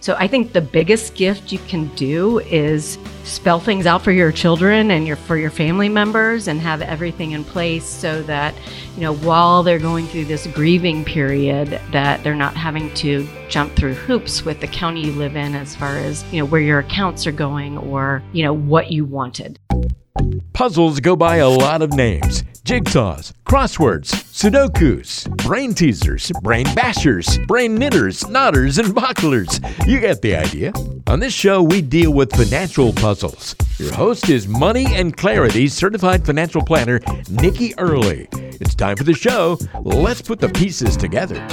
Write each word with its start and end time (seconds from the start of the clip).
So 0.00 0.16
I 0.18 0.28
think 0.28 0.52
the 0.52 0.62
biggest 0.62 1.14
gift 1.14 1.52
you 1.52 1.58
can 1.60 1.88
do 1.94 2.38
is 2.40 2.98
spell 3.24 3.60
things 3.60 3.84
out 3.84 4.02
for 4.02 4.12
your 4.12 4.32
children 4.32 4.90
and 4.90 5.06
your 5.06 5.16
for 5.16 5.36
your 5.36 5.50
family 5.50 5.90
members 5.90 6.48
and 6.48 6.58
have 6.60 6.80
everything 6.80 7.32
in 7.32 7.44
place 7.44 7.84
so 7.84 8.22
that 8.22 8.54
you 8.96 9.02
know 9.02 9.14
while 9.16 9.62
they're 9.62 9.78
going 9.78 10.06
through 10.06 10.24
this 10.24 10.46
grieving 10.48 11.04
period 11.04 11.78
that 11.92 12.24
they're 12.24 12.34
not 12.34 12.56
having 12.56 12.92
to 12.94 13.28
jump 13.50 13.76
through 13.76 13.92
hoops 13.92 14.42
with 14.42 14.58
the 14.60 14.66
county 14.66 15.04
you 15.04 15.12
live 15.12 15.36
in 15.36 15.54
as 15.54 15.76
far 15.76 15.98
as 15.98 16.24
you 16.32 16.38
know 16.38 16.46
where 16.46 16.62
your 16.62 16.78
accounts 16.78 17.26
are 17.26 17.32
going 17.32 17.76
or 17.76 18.22
you 18.32 18.42
know 18.42 18.54
what 18.54 18.90
you 18.90 19.04
wanted. 19.04 19.58
Puzzles 20.52 21.00
go 21.00 21.16
by 21.16 21.36
a 21.36 21.48
lot 21.48 21.82
of 21.82 21.94
names 21.94 22.42
jigsaws, 22.64 23.32
crosswords, 23.44 24.12
sudokus, 24.30 25.28
brain 25.38 25.74
teasers, 25.74 26.30
brain 26.42 26.66
bashers, 26.66 27.44
brain 27.46 27.74
knitters, 27.74 28.28
knotters, 28.28 28.78
and 28.78 28.94
bucklers. 28.94 29.60
You 29.86 29.98
get 29.98 30.22
the 30.22 30.36
idea. 30.36 30.72
On 31.06 31.18
this 31.18 31.32
show, 31.32 31.62
we 31.62 31.82
deal 31.82 32.12
with 32.12 32.30
financial 32.32 32.92
puzzles. 32.92 33.56
Your 33.78 33.92
host 33.92 34.28
is 34.28 34.46
Money 34.46 34.86
and 34.94 35.16
Clarity 35.16 35.66
certified 35.68 36.24
financial 36.24 36.62
planner, 36.62 37.00
Nikki 37.28 37.76
Early. 37.78 38.28
It's 38.32 38.74
time 38.74 38.96
for 38.96 39.04
the 39.04 39.14
show. 39.14 39.58
Let's 39.82 40.22
put 40.22 40.38
the 40.38 40.50
pieces 40.50 40.96
together. 40.96 41.44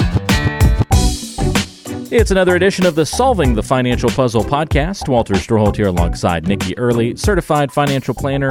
It's 2.10 2.30
another 2.30 2.56
edition 2.56 2.86
of 2.86 2.94
the 2.94 3.04
Solving 3.04 3.54
the 3.54 3.62
Financial 3.62 4.08
Puzzle 4.08 4.42
podcast. 4.42 5.10
Walter 5.10 5.34
Storholt 5.34 5.76
here 5.76 5.88
alongside 5.88 6.48
Nikki 6.48 6.74
Early, 6.78 7.14
certified 7.16 7.70
financial 7.70 8.14
planner 8.14 8.48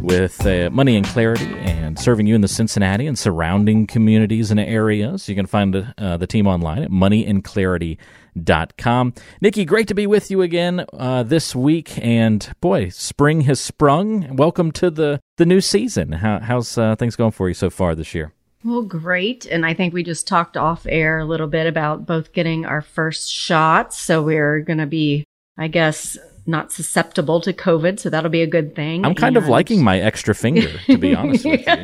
with 0.00 0.46
uh, 0.46 0.70
Money 0.70 0.96
and 0.96 1.06
Clarity 1.06 1.54
and 1.58 1.98
serving 1.98 2.26
you 2.26 2.34
in 2.34 2.40
the 2.40 2.48
Cincinnati 2.48 3.06
and 3.06 3.18
surrounding 3.18 3.86
communities 3.86 4.50
and 4.50 4.58
areas. 4.58 5.28
You 5.28 5.34
can 5.34 5.44
find 5.44 5.92
uh, 5.98 6.16
the 6.16 6.26
team 6.26 6.46
online 6.46 6.82
at 6.82 6.90
moneyandclarity.com. 6.90 9.14
Nikki, 9.42 9.66
great 9.66 9.88
to 9.88 9.94
be 9.94 10.06
with 10.06 10.30
you 10.30 10.40
again 10.40 10.86
uh, 10.94 11.24
this 11.24 11.54
week. 11.54 12.02
And 12.02 12.50
boy, 12.62 12.88
spring 12.88 13.42
has 13.42 13.60
sprung. 13.60 14.34
Welcome 14.36 14.72
to 14.72 14.90
the, 14.90 15.20
the 15.36 15.44
new 15.44 15.60
season. 15.60 16.12
How, 16.12 16.38
how's 16.38 16.78
uh, 16.78 16.96
things 16.96 17.16
going 17.16 17.32
for 17.32 17.48
you 17.48 17.54
so 17.54 17.68
far 17.68 17.94
this 17.94 18.14
year? 18.14 18.32
Well, 18.64 18.82
great. 18.82 19.44
And 19.44 19.66
I 19.66 19.74
think 19.74 19.92
we 19.92 20.02
just 20.02 20.26
talked 20.26 20.56
off 20.56 20.86
air 20.88 21.18
a 21.18 21.24
little 21.26 21.46
bit 21.46 21.66
about 21.66 22.06
both 22.06 22.32
getting 22.32 22.64
our 22.64 22.80
first 22.80 23.30
shots. 23.30 24.00
So 24.00 24.22
we're 24.22 24.60
going 24.60 24.78
to 24.78 24.86
be, 24.86 25.24
I 25.58 25.68
guess, 25.68 26.16
not 26.46 26.72
susceptible 26.72 27.42
to 27.42 27.52
COVID. 27.52 28.00
So 28.00 28.08
that'll 28.08 28.30
be 28.30 28.40
a 28.40 28.46
good 28.46 28.74
thing. 28.74 29.04
I'm 29.04 29.14
kind 29.14 29.36
and... 29.36 29.44
of 29.44 29.50
liking 29.50 29.84
my 29.84 30.00
extra 30.00 30.34
finger, 30.34 30.70
to 30.86 30.96
be 30.96 31.14
honest 31.14 31.44
with 31.44 31.60
you. 31.66 31.74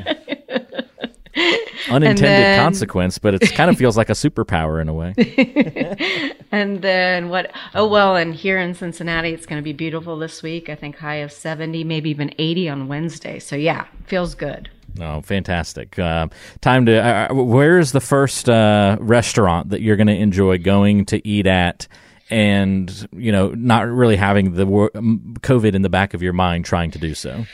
Unintended 1.90 2.24
then, 2.24 2.60
consequence, 2.60 3.18
but 3.18 3.34
it 3.34 3.52
kind 3.52 3.70
of 3.70 3.76
feels 3.76 3.96
like 3.96 4.10
a 4.10 4.14
superpower 4.14 4.80
in 4.80 4.88
a 4.88 4.94
way. 4.94 5.14
and 6.52 6.82
then 6.82 7.28
what? 7.28 7.52
Oh, 7.74 7.86
well, 7.86 8.16
and 8.16 8.34
here 8.34 8.58
in 8.58 8.74
Cincinnati, 8.74 9.30
it's 9.30 9.46
going 9.46 9.58
to 9.58 9.64
be 9.64 9.72
beautiful 9.72 10.18
this 10.18 10.42
week. 10.42 10.68
I 10.68 10.74
think 10.74 10.96
high 10.96 11.16
of 11.16 11.32
70, 11.32 11.84
maybe 11.84 12.10
even 12.10 12.34
80 12.38 12.68
on 12.68 12.88
Wednesday. 12.88 13.38
So 13.38 13.56
yeah, 13.56 13.86
feels 14.06 14.34
good. 14.34 14.70
Oh, 14.98 15.20
fantastic! 15.20 15.98
Uh, 15.98 16.28
time 16.60 16.86
to. 16.86 16.98
Uh, 16.98 17.28
uh, 17.30 17.34
where 17.34 17.78
is 17.78 17.92
the 17.92 18.00
first 18.00 18.48
uh, 18.48 18.96
restaurant 19.00 19.70
that 19.70 19.82
you're 19.82 19.96
going 19.96 20.06
to 20.06 20.16
enjoy 20.16 20.58
going 20.58 21.04
to 21.06 21.26
eat 21.26 21.46
at? 21.46 21.86
And 22.30 23.08
you 23.12 23.32
know, 23.32 23.50
not 23.50 23.88
really 23.88 24.16
having 24.16 24.54
the 24.54 24.64
COVID 24.64 25.74
in 25.74 25.82
the 25.82 25.90
back 25.90 26.14
of 26.14 26.22
your 26.22 26.32
mind, 26.32 26.64
trying 26.64 26.92
to 26.92 26.98
do 26.98 27.14
so. 27.14 27.44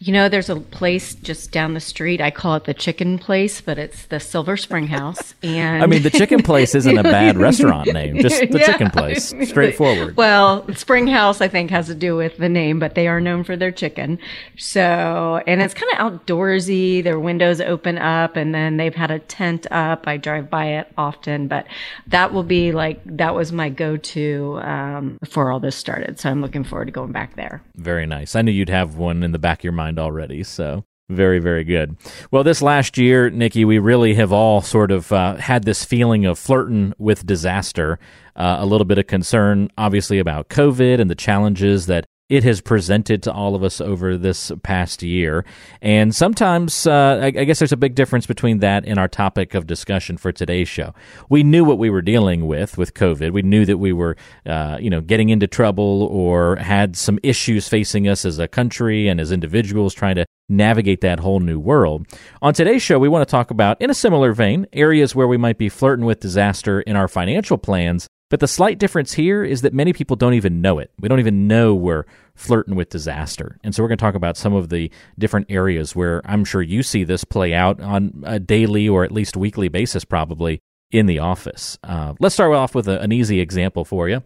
You 0.00 0.12
know, 0.12 0.28
there's 0.28 0.48
a 0.48 0.54
place 0.54 1.16
just 1.16 1.50
down 1.50 1.74
the 1.74 1.80
street. 1.80 2.20
I 2.20 2.30
call 2.30 2.54
it 2.54 2.66
the 2.66 2.74
chicken 2.74 3.18
place, 3.18 3.60
but 3.60 3.78
it's 3.78 4.06
the 4.06 4.20
Silver 4.20 4.56
Spring 4.56 4.86
House. 4.86 5.34
And 5.48 5.82
I 5.82 5.86
mean, 5.86 6.02
the 6.02 6.10
chicken 6.10 6.42
place 6.42 6.74
isn't 6.74 6.98
a 6.98 7.02
bad 7.02 7.36
restaurant 7.38 7.92
name, 7.92 8.18
just 8.18 8.40
the 8.50 8.58
yeah. 8.58 8.66
chicken 8.66 8.90
place. 8.90 9.32
Straightforward. 9.48 10.16
Well, 10.16 10.66
Spring 10.74 11.06
House, 11.06 11.40
I 11.40 11.46
think, 11.46 11.70
has 11.70 11.86
to 11.86 11.94
do 11.94 12.16
with 12.16 12.36
the 12.38 12.48
name, 12.48 12.80
but 12.80 12.96
they 12.96 13.06
are 13.06 13.20
known 13.20 13.44
for 13.44 13.56
their 13.56 13.70
chicken. 13.70 14.18
So, 14.56 15.40
and 15.46 15.62
it's 15.62 15.74
kind 15.74 15.92
of 15.92 15.98
outdoorsy. 16.26 17.04
Their 17.04 17.20
windows 17.20 17.60
open 17.60 17.98
up, 17.98 18.34
and 18.36 18.52
then 18.52 18.78
they've 18.78 18.94
had 18.94 19.12
a 19.12 19.20
tent 19.20 19.66
up. 19.70 20.08
I 20.08 20.16
drive 20.16 20.50
by 20.50 20.66
it 20.66 20.92
often, 20.98 21.46
but 21.46 21.66
that 22.08 22.32
will 22.32 22.42
be 22.42 22.72
like, 22.72 23.00
that 23.04 23.34
was 23.34 23.52
my 23.52 23.68
go 23.68 23.96
to 23.96 24.58
um, 24.62 25.18
before 25.20 25.52
all 25.52 25.60
this 25.60 25.76
started. 25.76 26.18
So 26.18 26.30
I'm 26.30 26.42
looking 26.42 26.64
forward 26.64 26.86
to 26.86 26.92
going 26.92 27.12
back 27.12 27.36
there. 27.36 27.62
Very 27.76 28.06
nice. 28.06 28.34
I 28.34 28.42
knew 28.42 28.52
you'd 28.52 28.68
have 28.68 28.96
one 28.96 29.22
in 29.22 29.30
the 29.32 29.38
back 29.38 29.60
of 29.60 29.64
your 29.64 29.72
mind 29.72 29.87
mind 29.88 29.98
already. 29.98 30.42
So 30.42 30.84
very, 31.08 31.38
very 31.38 31.64
good. 31.64 31.96
Well, 32.30 32.44
this 32.44 32.60
last 32.60 32.98
year, 32.98 33.30
Nikki, 33.30 33.64
we 33.64 33.78
really 33.78 34.14
have 34.14 34.30
all 34.30 34.60
sort 34.60 34.90
of 34.90 35.10
uh, 35.10 35.36
had 35.36 35.64
this 35.64 35.84
feeling 35.84 36.26
of 36.26 36.38
flirting 36.38 36.92
with 36.98 37.24
disaster. 37.24 37.98
Uh, 38.36 38.58
a 38.60 38.66
little 38.66 38.84
bit 38.84 38.98
of 38.98 39.06
concern, 39.06 39.70
obviously, 39.78 40.18
about 40.18 40.48
COVID 40.48 41.00
and 41.00 41.10
the 41.10 41.14
challenges 41.14 41.86
that 41.86 42.04
it 42.28 42.44
has 42.44 42.60
presented 42.60 43.22
to 43.22 43.32
all 43.32 43.54
of 43.54 43.62
us 43.62 43.80
over 43.80 44.16
this 44.16 44.52
past 44.62 45.02
year. 45.02 45.44
And 45.80 46.14
sometimes, 46.14 46.86
uh, 46.86 47.20
I, 47.22 47.26
I, 47.26 47.30
guess 47.30 47.58
there's 47.58 47.72
a 47.72 47.76
big 47.76 47.94
difference 47.94 48.26
between 48.26 48.58
that 48.58 48.84
and 48.86 48.98
our 48.98 49.08
topic 49.08 49.54
of 49.54 49.66
discussion 49.66 50.18
for 50.18 50.30
today's 50.30 50.68
show. 50.68 50.94
We 51.30 51.42
knew 51.42 51.64
what 51.64 51.78
we 51.78 51.88
were 51.88 52.02
dealing 52.02 52.46
with 52.46 52.76
with 52.76 52.92
COVID. 52.92 53.32
We 53.32 53.42
knew 53.42 53.64
that 53.64 53.78
we 53.78 53.94
were, 53.94 54.16
uh, 54.44 54.76
you 54.78 54.90
know, 54.90 55.00
getting 55.00 55.30
into 55.30 55.46
trouble 55.46 56.02
or 56.10 56.56
had 56.56 56.96
some 56.96 57.18
issues 57.22 57.66
facing 57.66 58.08
us 58.08 58.26
as 58.26 58.38
a 58.38 58.48
country 58.48 59.08
and 59.08 59.20
as 59.20 59.32
individuals 59.32 59.94
trying 59.94 60.16
to 60.16 60.26
navigate 60.50 61.00
that 61.00 61.20
whole 61.20 61.40
new 61.40 61.58
world. 61.58 62.06
On 62.42 62.52
today's 62.52 62.82
show, 62.82 62.98
we 62.98 63.08
want 63.08 63.26
to 63.26 63.30
talk 63.30 63.50
about, 63.50 63.80
in 63.80 63.90
a 63.90 63.94
similar 63.94 64.32
vein, 64.32 64.66
areas 64.72 65.14
where 65.14 65.28
we 65.28 65.36
might 65.36 65.58
be 65.58 65.68
flirting 65.68 66.04
with 66.04 66.20
disaster 66.20 66.80
in 66.82 66.96
our 66.96 67.08
financial 67.08 67.58
plans 67.58 68.06
but 68.30 68.40
the 68.40 68.48
slight 68.48 68.78
difference 68.78 69.14
here 69.14 69.42
is 69.42 69.62
that 69.62 69.72
many 69.72 69.92
people 69.92 70.16
don't 70.16 70.34
even 70.34 70.60
know 70.60 70.78
it. 70.78 70.90
We 71.00 71.08
don't 71.08 71.18
even 71.18 71.46
know 71.46 71.74
we're 71.74 72.04
flirting 72.34 72.74
with 72.74 72.90
disaster. 72.90 73.58
And 73.64 73.74
so 73.74 73.82
we're 73.82 73.88
going 73.88 73.98
to 73.98 74.04
talk 74.04 74.14
about 74.14 74.36
some 74.36 74.54
of 74.54 74.68
the 74.68 74.90
different 75.18 75.46
areas 75.48 75.96
where 75.96 76.20
I'm 76.24 76.44
sure 76.44 76.60
you 76.60 76.82
see 76.82 77.04
this 77.04 77.24
play 77.24 77.54
out 77.54 77.80
on 77.80 78.22
a 78.26 78.38
daily 78.38 78.88
or 78.88 79.04
at 79.04 79.12
least 79.12 79.36
weekly 79.36 79.68
basis, 79.68 80.04
probably 80.04 80.60
in 80.90 81.06
the 81.06 81.18
office. 81.18 81.78
Uh, 81.82 82.14
let's 82.20 82.34
start 82.34 82.52
off 82.54 82.74
with 82.74 82.86
a, 82.88 83.00
an 83.00 83.12
easy 83.12 83.40
example 83.40 83.84
for 83.84 84.08
you. 84.08 84.22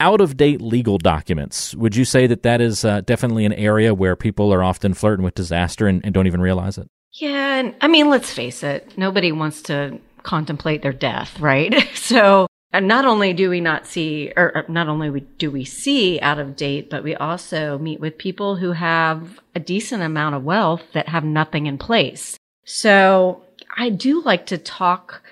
Out 0.00 0.20
of 0.20 0.36
date 0.36 0.60
legal 0.60 0.98
documents. 0.98 1.74
Would 1.74 1.94
you 1.94 2.04
say 2.04 2.26
that 2.26 2.42
that 2.42 2.60
is 2.60 2.84
uh, 2.84 3.02
definitely 3.02 3.44
an 3.44 3.52
area 3.52 3.94
where 3.94 4.16
people 4.16 4.52
are 4.52 4.64
often 4.64 4.94
flirting 4.94 5.24
with 5.24 5.34
disaster 5.34 5.86
and, 5.86 6.04
and 6.04 6.12
don't 6.12 6.26
even 6.26 6.40
realize 6.40 6.78
it? 6.78 6.88
Yeah. 7.12 7.70
I 7.80 7.88
mean, 7.88 8.08
let's 8.08 8.32
face 8.32 8.62
it, 8.62 8.96
nobody 8.96 9.30
wants 9.30 9.62
to 9.62 10.00
contemplate 10.22 10.82
their 10.82 10.92
death, 10.92 11.38
right? 11.38 11.88
so 11.94 12.46
and 12.72 12.88
not 12.88 13.04
only 13.04 13.32
do 13.32 13.50
we 13.50 13.60
not 13.60 13.86
see, 13.86 14.32
or 14.36 14.56
uh, 14.56 14.62
not 14.68 14.88
only 14.88 15.20
do 15.38 15.50
we 15.50 15.64
see 15.64 16.18
out 16.20 16.38
of 16.38 16.56
date, 16.56 16.88
but 16.88 17.04
we 17.04 17.14
also 17.14 17.78
meet 17.78 18.00
with 18.00 18.16
people 18.16 18.56
who 18.56 18.72
have 18.72 19.40
a 19.54 19.60
decent 19.60 20.02
amount 20.02 20.34
of 20.34 20.44
wealth 20.44 20.82
that 20.94 21.08
have 21.08 21.24
nothing 21.24 21.66
in 21.66 21.76
place. 21.76 22.36
So 22.64 23.44
I 23.76 23.90
do 23.90 24.22
like 24.22 24.46
to 24.46 24.58
talk 24.58 25.22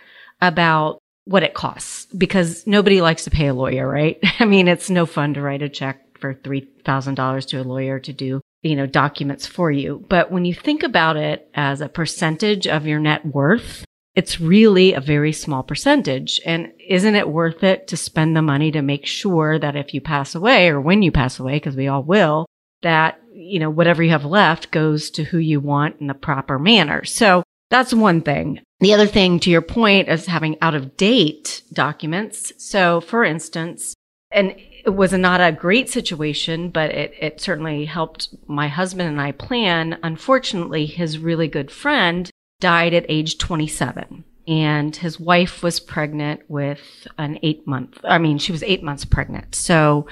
about 0.40 0.98
what 1.24 1.42
it 1.42 1.54
costs 1.54 2.06
because 2.06 2.66
nobody 2.66 3.00
likes 3.00 3.24
to 3.24 3.30
pay 3.30 3.46
a 3.46 3.54
lawyer, 3.54 3.88
right? 3.88 4.18
I 4.38 4.44
mean, 4.44 4.68
it's 4.68 4.90
no 4.90 5.06
fun 5.06 5.34
to 5.34 5.42
write 5.42 5.62
a 5.62 5.68
check 5.68 6.18
for 6.18 6.34
$3,000 6.34 7.46
to 7.48 7.60
a 7.60 7.64
lawyer 7.64 7.98
to 8.00 8.12
do, 8.12 8.40
you 8.62 8.76
know, 8.76 8.86
documents 8.86 9.46
for 9.46 9.70
you. 9.70 10.04
But 10.08 10.30
when 10.30 10.44
you 10.44 10.54
think 10.54 10.82
about 10.82 11.16
it 11.16 11.48
as 11.54 11.80
a 11.80 11.88
percentage 11.88 12.66
of 12.66 12.86
your 12.86 13.00
net 13.00 13.24
worth, 13.24 13.84
it's 14.14 14.40
really 14.40 14.92
a 14.92 15.00
very 15.00 15.32
small 15.32 15.62
percentage. 15.62 16.40
And 16.44 16.72
isn't 16.88 17.14
it 17.14 17.28
worth 17.28 17.62
it 17.62 17.86
to 17.88 17.96
spend 17.96 18.36
the 18.36 18.42
money 18.42 18.70
to 18.72 18.82
make 18.82 19.06
sure 19.06 19.58
that 19.58 19.76
if 19.76 19.94
you 19.94 20.00
pass 20.00 20.34
away 20.34 20.68
or 20.68 20.80
when 20.80 21.02
you 21.02 21.12
pass 21.12 21.38
away, 21.38 21.56
because 21.56 21.76
we 21.76 21.88
all 21.88 22.02
will, 22.02 22.46
that, 22.82 23.20
you 23.32 23.58
know, 23.60 23.70
whatever 23.70 24.02
you 24.02 24.10
have 24.10 24.24
left 24.24 24.70
goes 24.70 25.10
to 25.10 25.24
who 25.24 25.38
you 25.38 25.60
want 25.60 26.00
in 26.00 26.08
the 26.08 26.14
proper 26.14 26.58
manner. 26.58 27.04
So 27.04 27.44
that's 27.70 27.94
one 27.94 28.20
thing. 28.20 28.60
The 28.80 28.94
other 28.94 29.06
thing 29.06 29.38
to 29.40 29.50
your 29.50 29.62
point 29.62 30.08
is 30.08 30.26
having 30.26 30.56
out 30.60 30.74
of 30.74 30.96
date 30.96 31.62
documents. 31.72 32.52
So 32.56 33.00
for 33.00 33.24
instance, 33.24 33.94
and 34.32 34.54
it 34.84 34.90
was 34.90 35.12
not 35.12 35.40
a 35.40 35.52
great 35.52 35.90
situation, 35.90 36.70
but 36.70 36.90
it, 36.90 37.12
it 37.20 37.40
certainly 37.40 37.84
helped 37.84 38.34
my 38.46 38.68
husband 38.68 39.08
and 39.08 39.20
I 39.20 39.32
plan. 39.32 39.98
Unfortunately, 40.02 40.86
his 40.86 41.18
really 41.18 41.48
good 41.48 41.70
friend 41.70 42.30
died 42.60 42.94
at 42.94 43.06
age 43.08 43.38
27 43.38 44.24
and 44.46 44.96
his 44.96 45.18
wife 45.20 45.62
was 45.62 45.80
pregnant 45.80 46.42
with 46.48 47.06
an 47.18 47.38
eight 47.42 47.66
month 47.66 47.98
i 48.04 48.18
mean 48.18 48.38
she 48.38 48.52
was 48.52 48.62
eight 48.62 48.82
months 48.82 49.04
pregnant. 49.04 49.54
So 49.54 50.06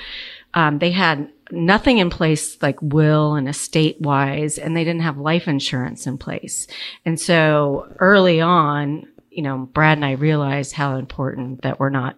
um, 0.55 0.79
they 0.79 0.91
had 0.91 1.31
nothing 1.51 1.99
in 1.99 2.11
place 2.11 2.61
like 2.63 2.81
will 2.81 3.35
and 3.35 3.49
estate 3.49 4.01
wise 4.01 4.59
and 4.59 4.77
they 4.77 4.85
didn't 4.85 5.03
have 5.03 5.19
life 5.19 5.47
insurance 5.47 6.07
in 6.07 6.19
place. 6.19 6.67
And 7.05 7.21
so 7.21 7.95
early 7.99 8.41
on 8.41 9.07
you 9.39 9.43
know 9.43 9.69
brad 9.73 9.97
and 9.97 10.05
i 10.05 10.13
realized 10.13 10.73
how 10.73 10.97
important 10.97 11.63
that 11.63 11.79
we're 11.79 11.91
not 11.91 12.17